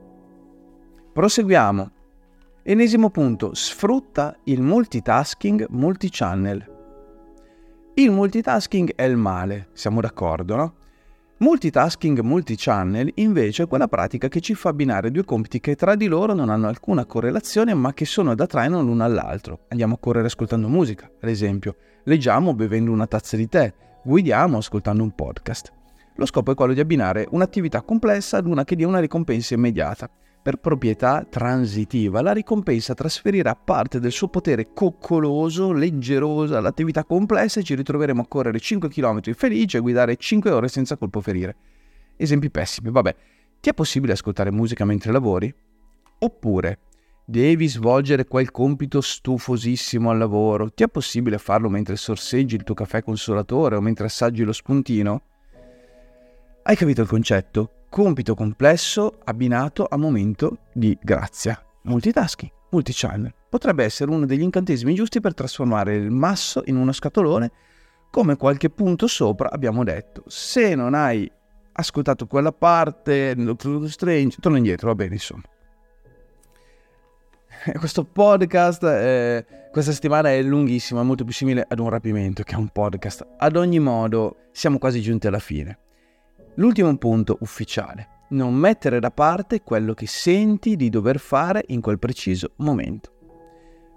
Proseguiamo. 1.12 1.90
Enesimo 2.62 3.10
punto, 3.10 3.52
sfrutta 3.52 4.38
il 4.44 4.62
multitasking 4.62 5.66
multichannel. 5.70 6.76
Il 7.94 8.12
multitasking 8.12 8.94
è 8.94 9.02
il 9.02 9.16
male, 9.16 9.70
siamo 9.72 10.00
d'accordo, 10.00 10.54
no? 10.54 10.74
Multitasking 11.40 12.18
multichannel 12.18 13.12
invece 13.14 13.62
è 13.62 13.68
quella 13.68 13.86
pratica 13.86 14.26
che 14.26 14.40
ci 14.40 14.54
fa 14.54 14.70
abbinare 14.70 15.12
due 15.12 15.24
compiti 15.24 15.60
che 15.60 15.76
tra 15.76 15.94
di 15.94 16.08
loro 16.08 16.34
non 16.34 16.48
hanno 16.48 16.66
alcuna 16.66 17.04
correlazione 17.04 17.74
ma 17.74 17.94
che 17.94 18.06
sono 18.06 18.34
da 18.34 18.46
traino 18.46 18.82
l'uno 18.82 19.04
all'altro. 19.04 19.60
Andiamo 19.68 19.94
a 19.94 19.98
correre 19.98 20.26
ascoltando 20.26 20.66
musica, 20.66 21.08
ad 21.20 21.28
esempio, 21.28 21.76
leggiamo 22.02 22.54
bevendo 22.54 22.90
una 22.90 23.06
tazza 23.06 23.36
di 23.36 23.46
tè, 23.46 23.72
guidiamo 24.02 24.58
ascoltando 24.58 25.04
un 25.04 25.14
podcast. 25.14 25.72
Lo 26.16 26.26
scopo 26.26 26.50
è 26.50 26.54
quello 26.56 26.72
di 26.72 26.80
abbinare 26.80 27.28
un'attività 27.30 27.82
complessa 27.82 28.38
ad 28.38 28.46
una 28.46 28.64
che 28.64 28.74
dia 28.74 28.88
una 28.88 28.98
ricompensa 28.98 29.54
immediata. 29.54 30.10
Per 30.40 30.56
proprietà 30.56 31.26
transitiva, 31.28 32.22
la 32.22 32.32
ricompensa 32.32 32.94
trasferirà 32.94 33.54
parte 33.54 34.00
del 34.00 34.12
suo 34.12 34.28
potere 34.28 34.72
coccoloso, 34.72 35.72
leggeroso 35.72 36.56
all'attività 36.56 37.04
complessa 37.04 37.60
e 37.60 37.64
ci 37.64 37.74
ritroveremo 37.74 38.22
a 38.22 38.26
correre 38.26 38.60
5 38.60 38.88
km 38.88 39.32
felici 39.34 39.76
e 39.76 39.80
guidare 39.80 40.16
5 40.16 40.50
ore 40.50 40.68
senza 40.68 40.96
colpo 40.96 41.20
ferire. 41.20 41.56
Esempi 42.16 42.50
pessimi, 42.50 42.90
vabbè. 42.90 43.14
Ti 43.60 43.70
è 43.70 43.74
possibile 43.74 44.12
ascoltare 44.12 44.52
musica 44.52 44.84
mentre 44.84 45.12
lavori? 45.12 45.52
Oppure 46.20 46.78
devi 47.24 47.66
svolgere 47.68 48.24
quel 48.26 48.50
compito 48.50 49.00
stufosissimo 49.00 50.10
al 50.10 50.18
lavoro? 50.18 50.70
Ti 50.70 50.84
è 50.84 50.88
possibile 50.88 51.38
farlo 51.38 51.68
mentre 51.68 51.96
sorseggi 51.96 52.54
il 52.54 52.62
tuo 52.62 52.74
caffè 52.74 53.02
consolatore 53.02 53.76
o 53.76 53.80
mentre 53.80 54.06
assaggi 54.06 54.44
lo 54.44 54.52
spuntino? 54.52 55.22
Hai 56.68 56.76
capito 56.76 57.00
il 57.00 57.08
concetto? 57.08 57.70
compito 57.88 58.34
complesso 58.34 59.20
abbinato 59.24 59.86
a 59.88 59.96
momento 59.96 60.58
di 60.74 60.98
grazia. 61.00 61.58
Multitasking, 61.84 62.52
multichannel. 62.68 63.32
Potrebbe 63.48 63.84
essere 63.84 64.10
uno 64.10 64.26
degli 64.26 64.42
incantesimi 64.42 64.92
giusti 64.92 65.18
per 65.22 65.32
trasformare 65.32 65.96
il 65.96 66.10
masso 66.10 66.60
in 66.66 66.76
uno 66.76 66.92
scatolone, 66.92 67.50
come 68.10 68.36
qualche 68.36 68.68
punto 68.68 69.06
sopra 69.06 69.50
abbiamo 69.50 69.82
detto. 69.82 70.24
Se 70.26 70.74
non 70.74 70.92
hai 70.92 71.26
ascoltato 71.72 72.26
quella 72.26 72.52
parte, 72.52 73.34
Doctor 73.34 73.88
Strange, 73.88 74.36
torna 74.38 74.58
indietro, 74.58 74.88
va 74.88 74.94
bene, 74.94 75.14
insomma. 75.14 75.44
Questo 77.78 78.04
podcast 78.04 78.82
eh, 78.82 79.46
questa 79.72 79.92
settimana 79.92 80.32
è 80.32 80.42
lunghissimo, 80.42 81.00
è 81.00 81.02
molto 81.02 81.24
più 81.24 81.32
simile 81.32 81.64
ad 81.66 81.78
un 81.78 81.88
rapimento 81.88 82.42
che 82.42 82.54
a 82.54 82.58
un 82.58 82.68
podcast. 82.68 83.26
Ad 83.38 83.56
ogni 83.56 83.78
modo, 83.78 84.48
siamo 84.52 84.76
quasi 84.76 85.00
giunti 85.00 85.26
alla 85.26 85.38
fine. 85.38 85.78
L'ultimo 86.58 86.96
punto 86.96 87.36
ufficiale. 87.42 88.26
Non 88.30 88.52
mettere 88.52 88.98
da 88.98 89.12
parte 89.12 89.62
quello 89.62 89.94
che 89.94 90.08
senti 90.08 90.74
di 90.74 90.88
dover 90.88 91.20
fare 91.20 91.62
in 91.68 91.80
quel 91.80 92.00
preciso 92.00 92.50
momento. 92.56 93.12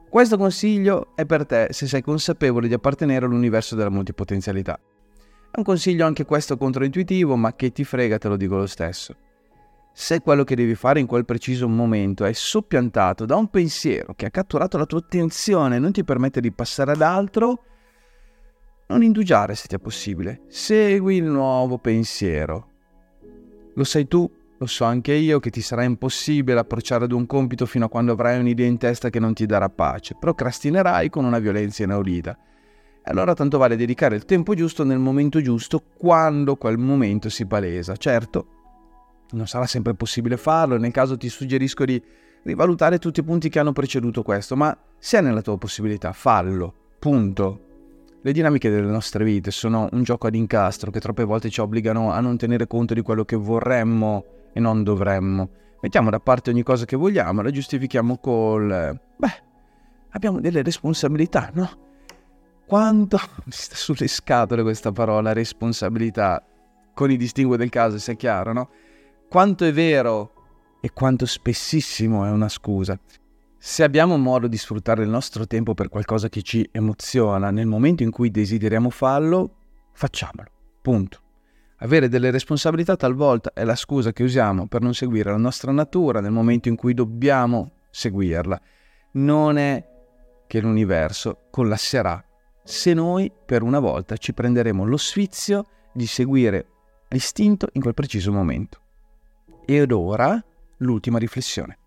Questo 0.07 0.37
consiglio 0.37 1.15
è 1.15 1.25
per 1.25 1.47
te 1.47 1.69
se 1.71 1.87
sei 1.87 2.03
consapevole 2.03 2.67
di 2.67 2.75
appartenere 2.75 3.25
all'universo 3.25 3.73
della 3.73 3.89
multipotenzialità. 3.89 4.79
È 5.49 5.57
un 5.57 5.63
consiglio 5.63 6.05
anche 6.05 6.23
questo 6.23 6.55
controintuitivo, 6.55 7.35
ma 7.35 7.55
che 7.55 7.71
ti 7.71 7.83
frega, 7.83 8.19
te 8.19 8.27
lo 8.27 8.37
dico 8.37 8.57
lo 8.57 8.67
stesso. 8.67 9.15
Se 9.91 10.21
quello 10.21 10.43
che 10.43 10.55
devi 10.55 10.75
fare 10.75 10.99
in 10.99 11.07
quel 11.07 11.25
preciso 11.25 11.67
momento 11.67 12.25
è 12.25 12.31
soppiantato 12.31 13.25
da 13.25 13.37
un 13.37 13.49
pensiero 13.49 14.13
che 14.13 14.27
ha 14.27 14.29
catturato 14.29 14.77
la 14.77 14.85
tua 14.85 14.99
attenzione 14.99 15.77
e 15.77 15.79
non 15.79 15.91
ti 15.91 16.03
permette 16.03 16.39
di 16.39 16.51
passare 16.51 16.91
ad 16.91 17.01
altro, 17.01 17.63
non 18.91 19.03
indugiare 19.03 19.55
se 19.55 19.67
ti 19.67 19.75
è 19.75 19.79
possibile. 19.79 20.41
Segui 20.47 21.15
il 21.15 21.23
nuovo 21.23 21.77
pensiero. 21.77 22.67
Lo 23.75 23.85
sai 23.85 24.05
tu, 24.05 24.29
lo 24.57 24.65
so 24.65 24.83
anche 24.83 25.13
io, 25.13 25.39
che 25.39 25.49
ti 25.49 25.61
sarà 25.61 25.83
impossibile 25.83 26.59
approcciare 26.59 27.05
ad 27.05 27.13
un 27.13 27.25
compito 27.25 27.65
fino 27.65 27.85
a 27.85 27.89
quando 27.89 28.11
avrai 28.11 28.37
un'idea 28.37 28.67
in 28.67 28.77
testa 28.77 29.09
che 29.09 29.19
non 29.19 29.33
ti 29.33 29.45
darà 29.45 29.69
pace. 29.69 30.17
Procrastinerai 30.19 31.09
con 31.09 31.23
una 31.23 31.39
violenza 31.39 31.83
inaudita. 31.83 32.37
E 33.03 33.09
allora 33.09 33.33
tanto 33.33 33.57
vale 33.57 33.77
dedicare 33.77 34.17
il 34.17 34.25
tempo 34.25 34.53
giusto 34.55 34.83
nel 34.83 34.99
momento 34.99 35.41
giusto, 35.41 35.81
quando 35.97 36.57
quel 36.57 36.77
momento 36.77 37.29
si 37.29 37.45
palesa. 37.45 37.95
Certo, 37.95 38.47
non 39.31 39.47
sarà 39.47 39.67
sempre 39.67 39.93
possibile 39.93 40.35
farlo, 40.35 40.77
nel 40.77 40.91
caso 40.91 41.15
ti 41.15 41.29
suggerisco 41.29 41.85
di 41.85 42.03
rivalutare 42.43 42.99
tutti 42.99 43.21
i 43.21 43.23
punti 43.23 43.47
che 43.47 43.59
hanno 43.59 43.71
preceduto 43.71 44.21
questo, 44.21 44.57
ma 44.57 44.77
se 44.99 45.17
è 45.17 45.21
nella 45.21 45.41
tua 45.41 45.57
possibilità, 45.57 46.11
fallo. 46.11 46.73
Punto. 46.99 47.69
Le 48.23 48.33
dinamiche 48.33 48.69
delle 48.69 48.91
nostre 48.91 49.23
vite 49.23 49.49
sono 49.49 49.89
un 49.93 50.03
gioco 50.03 50.27
ad 50.27 50.35
incastro 50.35 50.91
che 50.91 50.99
troppe 50.99 51.23
volte 51.23 51.49
ci 51.49 51.59
obbligano 51.59 52.11
a 52.11 52.19
non 52.19 52.37
tenere 52.37 52.67
conto 52.67 52.93
di 52.93 53.01
quello 53.01 53.25
che 53.25 53.35
vorremmo 53.35 54.25
e 54.53 54.59
non 54.59 54.83
dovremmo. 54.83 55.49
Mettiamo 55.81 56.11
da 56.11 56.19
parte 56.19 56.51
ogni 56.51 56.61
cosa 56.61 56.85
che 56.85 56.95
vogliamo 56.95 57.39
e 57.39 57.43
la 57.45 57.49
giustifichiamo 57.49 58.19
col... 58.19 58.99
beh, 59.17 59.43
abbiamo 60.11 60.39
delle 60.39 60.61
responsabilità, 60.61 61.49
no? 61.53 61.69
Quanto 62.67 63.17
mi 63.43 63.51
sta 63.51 63.75
sulle 63.75 64.07
scatole 64.07 64.61
questa 64.61 64.91
parola 64.91 65.33
responsabilità, 65.33 66.45
con 66.93 67.09
i 67.09 67.17
distinguo 67.17 67.55
del 67.55 67.69
caso, 67.69 67.97
sia 67.97 68.13
chiaro, 68.13 68.53
no? 68.53 68.69
Quanto 69.27 69.65
è 69.65 69.73
vero 69.73 70.33
e 70.79 70.91
quanto 70.93 71.25
spessissimo 71.25 72.23
è 72.23 72.29
una 72.29 72.49
scusa. 72.49 72.99
Se 73.63 73.83
abbiamo 73.83 74.17
modo 74.17 74.47
di 74.47 74.57
sfruttare 74.57 75.03
il 75.03 75.09
nostro 75.09 75.45
tempo 75.45 75.75
per 75.75 75.87
qualcosa 75.87 76.29
che 76.29 76.41
ci 76.41 76.67
emoziona 76.71 77.51
nel 77.51 77.67
momento 77.67 78.01
in 78.01 78.09
cui 78.09 78.31
desideriamo 78.31 78.89
farlo, 78.89 79.57
facciamolo. 79.93 80.49
Punto. 80.81 81.19
Avere 81.77 82.09
delle 82.09 82.31
responsabilità 82.31 82.95
talvolta 82.95 83.53
è 83.53 83.63
la 83.63 83.75
scusa 83.75 84.13
che 84.13 84.23
usiamo 84.23 84.65
per 84.65 84.81
non 84.81 84.95
seguire 84.95 85.29
la 85.29 85.37
nostra 85.37 85.71
natura 85.71 86.21
nel 86.21 86.31
momento 86.31 86.69
in 86.69 86.75
cui 86.75 86.95
dobbiamo 86.95 87.73
seguirla. 87.91 88.59
Non 89.11 89.59
è 89.59 89.87
che 90.47 90.59
l'universo 90.59 91.43
collasserà 91.51 92.25
se 92.63 92.95
noi 92.95 93.31
per 93.45 93.61
una 93.61 93.79
volta 93.79 94.17
ci 94.17 94.33
prenderemo 94.33 94.85
lo 94.85 94.97
sfizio 94.97 95.67
di 95.93 96.07
seguire 96.07 96.65
l'istinto 97.09 97.67
in 97.73 97.81
quel 97.81 97.93
preciso 97.93 98.31
momento. 98.31 98.81
Ed 99.67 99.91
ora 99.91 100.43
l'ultima 100.77 101.19
riflessione. 101.19 101.77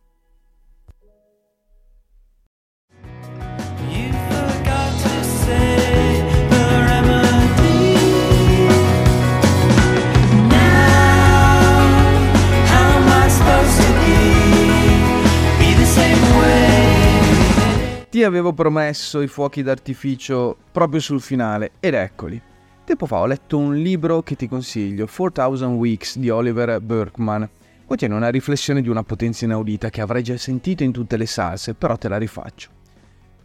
Ti 18.14 18.22
avevo 18.22 18.52
promesso 18.52 19.22
i 19.22 19.26
fuochi 19.26 19.64
d'artificio 19.64 20.56
proprio 20.70 21.00
sul 21.00 21.20
finale 21.20 21.72
ed 21.80 21.94
eccoli. 21.94 22.40
Tempo 22.84 23.06
fa 23.06 23.18
ho 23.18 23.26
letto 23.26 23.58
un 23.58 23.74
libro 23.74 24.22
che 24.22 24.36
ti 24.36 24.46
consiglio, 24.46 25.08
4000 25.12 25.66
Weeks 25.66 26.18
di 26.18 26.30
Oliver 26.30 26.80
Berkman. 26.80 27.50
Contiene 27.84 28.14
una 28.14 28.28
riflessione 28.28 28.82
di 28.82 28.88
una 28.88 29.02
potenza 29.02 29.46
inaudita 29.46 29.90
che 29.90 30.00
avrai 30.00 30.22
già 30.22 30.36
sentito 30.36 30.84
in 30.84 30.92
tutte 30.92 31.16
le 31.16 31.26
salse, 31.26 31.74
però 31.74 31.96
te 31.96 32.06
la 32.06 32.16
rifaccio. 32.16 32.70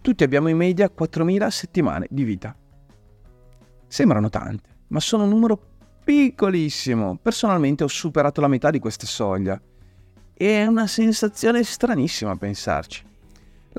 Tutti 0.02 0.24
abbiamo 0.24 0.50
in 0.50 0.58
media 0.58 0.88
4000 0.88 1.50
settimane 1.50 2.06
di 2.08 2.24
vita. 2.24 2.56
Sembrano 3.88 4.30
tante, 4.30 4.70
ma 4.90 5.00
sono 5.00 5.24
un 5.24 5.30
numero 5.30 5.60
piccolissimo. 6.04 7.18
Personalmente 7.20 7.84
ho 7.84 7.88
superato 7.88 8.40
la 8.40 8.48
metà 8.48 8.70
di 8.70 8.78
questa 8.78 9.08
soglia. 9.08 9.60
E 10.32 10.62
è 10.62 10.68
una 10.68 10.86
sensazione 10.86 11.64
stranissima 11.64 12.36
pensarci. 12.36 13.08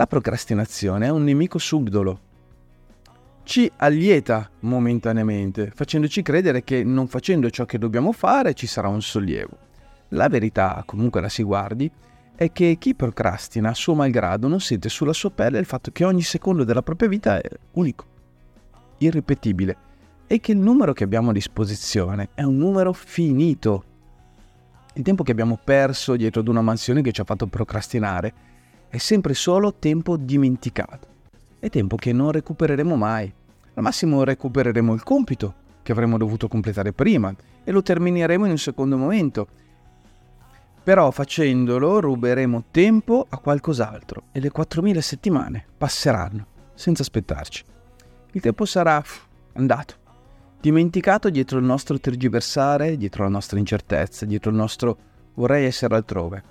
La 0.01 0.07
procrastinazione 0.07 1.05
è 1.05 1.11
un 1.11 1.25
nemico 1.25 1.59
subdolo. 1.59 2.21
Ci 3.43 3.71
allieta 3.77 4.49
momentaneamente, 4.61 5.71
facendoci 5.75 6.23
credere 6.23 6.65
che 6.65 6.83
non 6.83 7.07
facendo 7.07 7.51
ciò 7.51 7.67
che 7.67 7.77
dobbiamo 7.77 8.13
fare 8.13 8.55
ci 8.55 8.67
sarà 8.67 8.89
un 8.89 9.03
sollievo. 9.03 9.59
La 10.13 10.31
verità, 10.31 10.83
comunque 10.87 11.21
la 11.21 11.29
si 11.29 11.43
guardi, 11.43 11.91
è 12.35 12.51
che 12.51 12.77
chi 12.79 12.95
procrastina 12.95 13.69
a 13.69 13.75
suo 13.75 13.93
malgrado 13.93 14.49
non 14.49 14.61
sente 14.61 14.89
sulla 14.89 15.13
sua 15.13 15.33
pelle 15.33 15.59
il 15.59 15.67
fatto 15.67 15.91
che 15.91 16.07
ogni 16.07 16.23
secondo 16.23 16.65
della 16.65 16.81
propria 16.81 17.11
vita 17.11 17.39
è 17.39 17.51
unico, 17.73 18.07
irripetibile 18.97 19.77
e 20.27 20.41
che 20.41 20.53
il 20.53 20.59
numero 20.59 20.95
che 20.95 21.05
abbiamo 21.05 21.29
a 21.29 21.35
disposizione 21.35 22.31
è 22.33 22.43
un 22.43 22.57
numero 22.57 22.95
finito. 22.95 23.85
Il 24.95 25.03
tempo 25.03 25.25
che 25.25 25.33
abbiamo 25.33 25.59
perso 25.63 26.17
dietro 26.17 26.41
ad 26.41 26.49
una 26.49 26.63
mansione 26.63 27.03
che 27.03 27.13
ci 27.13 27.21
ha 27.21 27.25
fatto 27.25 27.47
procrastinare 27.47 28.49
è 28.91 28.99
sempre 28.99 29.35
solo 29.35 29.75
tempo 29.75 30.17
dimenticato. 30.17 31.07
È 31.61 31.69
tempo 31.71 31.95
che 31.95 32.13
non 32.13 32.33
recupereremo 32.33 32.97
mai. 32.97 33.33
Al 33.75 33.83
massimo 33.85 34.25
recupereremo 34.25 34.93
il 34.93 35.05
compito 35.05 35.55
che 35.83 35.93
avremmo 35.93 36.19
dovuto 36.19 36.49
completare 36.49 36.93
prima 36.93 37.33
e 37.63 37.71
lo 37.71 37.83
termineremo 37.83 38.45
in 38.47 38.51
un 38.51 38.59
secondo 38.59 38.97
momento. 38.97 39.47
Però 40.83 41.11
facendolo 41.13 42.01
ruberemo 42.01 42.65
tempo 42.73 43.25
a 43.29 43.39
qualcos'altro 43.39 44.25
e 44.33 44.41
le 44.41 44.51
4.000 44.51 44.99
settimane 44.99 45.65
passeranno 45.79 46.47
senza 46.75 47.03
aspettarci. 47.03 47.63
Il 48.33 48.41
tempo 48.41 48.65
sarà 48.65 49.01
andato 49.53 49.99
dimenticato 50.61 51.31
dietro 51.31 51.59
il 51.59 51.65
nostro 51.65 51.99
tergiversare, 51.99 52.97
dietro 52.97 53.23
la 53.23 53.31
nostra 53.31 53.59
incertezza, 53.59 54.27
dietro 54.27 54.51
il 54.51 54.57
nostro 54.57 54.99
vorrei 55.35 55.65
essere 55.65 55.95
altrove. 55.95 56.43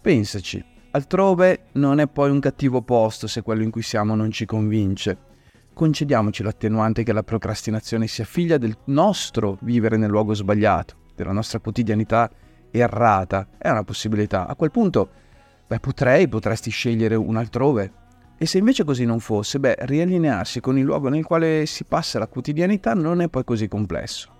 Pensaci, 0.00 0.62
altrove 0.90 1.66
non 1.72 2.00
è 2.00 2.06
poi 2.06 2.30
un 2.30 2.40
cattivo 2.40 2.82
posto 2.82 3.26
se 3.26 3.42
quello 3.42 3.62
in 3.62 3.70
cui 3.70 3.82
siamo 3.82 4.14
non 4.14 4.30
ci 4.30 4.46
convince. 4.46 5.16
Concediamoci 5.72 6.42
l'attenuante 6.42 7.02
che 7.02 7.12
la 7.12 7.22
procrastinazione 7.22 8.06
sia 8.06 8.24
figlia 8.24 8.58
del 8.58 8.76
nostro 8.86 9.58
vivere 9.60 9.96
nel 9.96 10.10
luogo 10.10 10.34
sbagliato, 10.34 10.96
della 11.14 11.32
nostra 11.32 11.60
quotidianità 11.60 12.30
errata. 12.70 13.48
È 13.56 13.68
una 13.68 13.84
possibilità. 13.84 14.46
A 14.46 14.56
quel 14.56 14.70
punto, 14.70 15.08
beh, 15.66 15.78
potrei, 15.78 16.28
potresti 16.28 16.70
scegliere 16.70 17.14
un 17.14 17.36
altrove, 17.36 17.92
e 18.36 18.46
se 18.46 18.58
invece 18.58 18.84
così 18.84 19.04
non 19.04 19.20
fosse, 19.20 19.58
beh, 19.58 19.76
riallinearsi 19.80 20.60
con 20.60 20.78
il 20.78 20.84
luogo 20.84 21.08
nel 21.08 21.24
quale 21.24 21.66
si 21.66 21.84
passa 21.84 22.18
la 22.18 22.28
quotidianità 22.28 22.94
non 22.94 23.20
è 23.20 23.28
poi 23.28 23.44
così 23.44 23.68
complesso. 23.68 24.37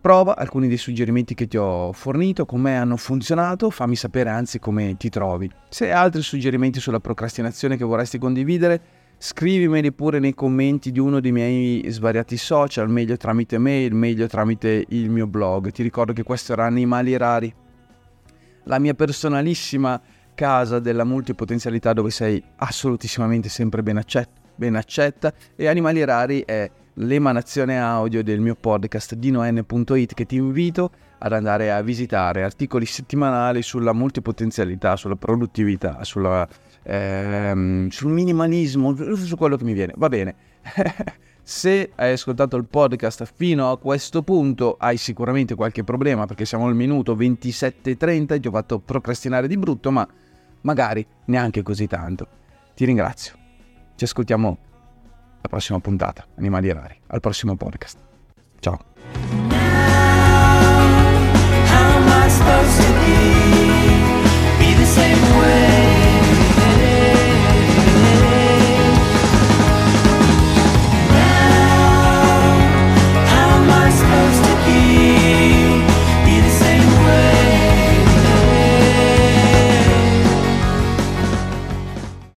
Prova 0.00 0.36
alcuni 0.36 0.68
dei 0.68 0.76
suggerimenti 0.76 1.34
che 1.34 1.48
ti 1.48 1.56
ho 1.56 1.92
fornito, 1.92 2.46
come 2.46 2.76
hanno 2.76 2.96
funzionato, 2.96 3.68
fammi 3.68 3.96
sapere 3.96 4.30
anzi 4.30 4.60
come 4.60 4.96
ti 4.96 5.08
trovi. 5.08 5.50
Se 5.68 5.86
hai 5.86 5.92
altri 5.92 6.22
suggerimenti 6.22 6.78
sulla 6.78 7.00
procrastinazione 7.00 7.76
che 7.76 7.84
vorresti 7.84 8.16
condividere, 8.16 8.80
scrivimeli 9.18 9.90
pure 9.92 10.20
nei 10.20 10.34
commenti 10.34 10.92
di 10.92 11.00
uno 11.00 11.18
dei 11.18 11.32
miei 11.32 11.84
svariati 11.90 12.36
social, 12.36 12.88
meglio 12.88 13.16
tramite 13.16 13.58
mail, 13.58 13.92
meglio 13.92 14.28
tramite 14.28 14.84
il 14.90 15.10
mio 15.10 15.26
blog. 15.26 15.72
Ti 15.72 15.82
ricordo 15.82 16.12
che 16.12 16.22
questo 16.22 16.52
era 16.52 16.64
Animali 16.64 17.16
Rari. 17.16 17.52
La 18.64 18.78
mia 18.78 18.94
personalissima 18.94 20.00
casa 20.34 20.78
della 20.78 21.02
multipotenzialità 21.02 21.92
dove 21.92 22.10
sei 22.10 22.40
assolutissimamente 22.58 23.48
sempre 23.48 23.82
ben, 23.82 23.96
accett- 23.96 24.30
ben 24.54 24.76
accetta 24.76 25.32
e 25.56 25.66
Animali 25.66 26.04
Rari 26.04 26.44
è 26.46 26.70
l'emanazione 27.00 27.78
audio 27.78 28.22
del 28.24 28.40
mio 28.40 28.56
podcast 28.56 29.14
dinoN.it 29.14 30.14
che 30.14 30.26
ti 30.26 30.36
invito 30.36 30.90
ad 31.18 31.32
andare 31.32 31.72
a 31.72 31.80
visitare 31.82 32.42
articoli 32.42 32.86
settimanali 32.86 33.62
sulla 33.62 33.92
multipotenzialità, 33.92 34.96
sulla 34.96 35.16
produttività, 35.16 36.02
sulla, 36.02 36.48
ehm, 36.82 37.88
sul 37.88 38.10
minimalismo, 38.10 38.94
su 39.14 39.36
quello 39.36 39.56
che 39.56 39.64
mi 39.64 39.72
viene. 39.74 39.94
Va 39.96 40.08
bene. 40.08 40.34
Se 41.42 41.92
hai 41.94 42.12
ascoltato 42.12 42.56
il 42.56 42.66
podcast 42.66 43.30
fino 43.34 43.70
a 43.70 43.78
questo 43.78 44.22
punto 44.22 44.76
hai 44.78 44.98
sicuramente 44.98 45.54
qualche 45.54 45.82
problema 45.82 46.26
perché 46.26 46.44
siamo 46.44 46.66
al 46.66 46.74
minuto 46.74 47.16
27.30 47.16 48.34
e 48.34 48.40
ti 48.40 48.48
ho 48.48 48.50
fatto 48.50 48.80
procrastinare 48.80 49.48
di 49.48 49.56
brutto, 49.56 49.90
ma 49.90 50.06
magari 50.62 51.06
neanche 51.26 51.62
così 51.62 51.86
tanto. 51.86 52.26
Ti 52.74 52.84
ringrazio. 52.84 53.34
Ci 53.94 54.04
ascoltiamo 54.04 54.67
alla 55.38 55.48
prossima 55.48 55.80
puntata, 55.80 56.26
Animali 56.36 56.72
Rari, 56.72 57.00
al 57.08 57.20
prossimo 57.20 57.56
podcast. 57.56 57.98
Ciao. 58.60 58.97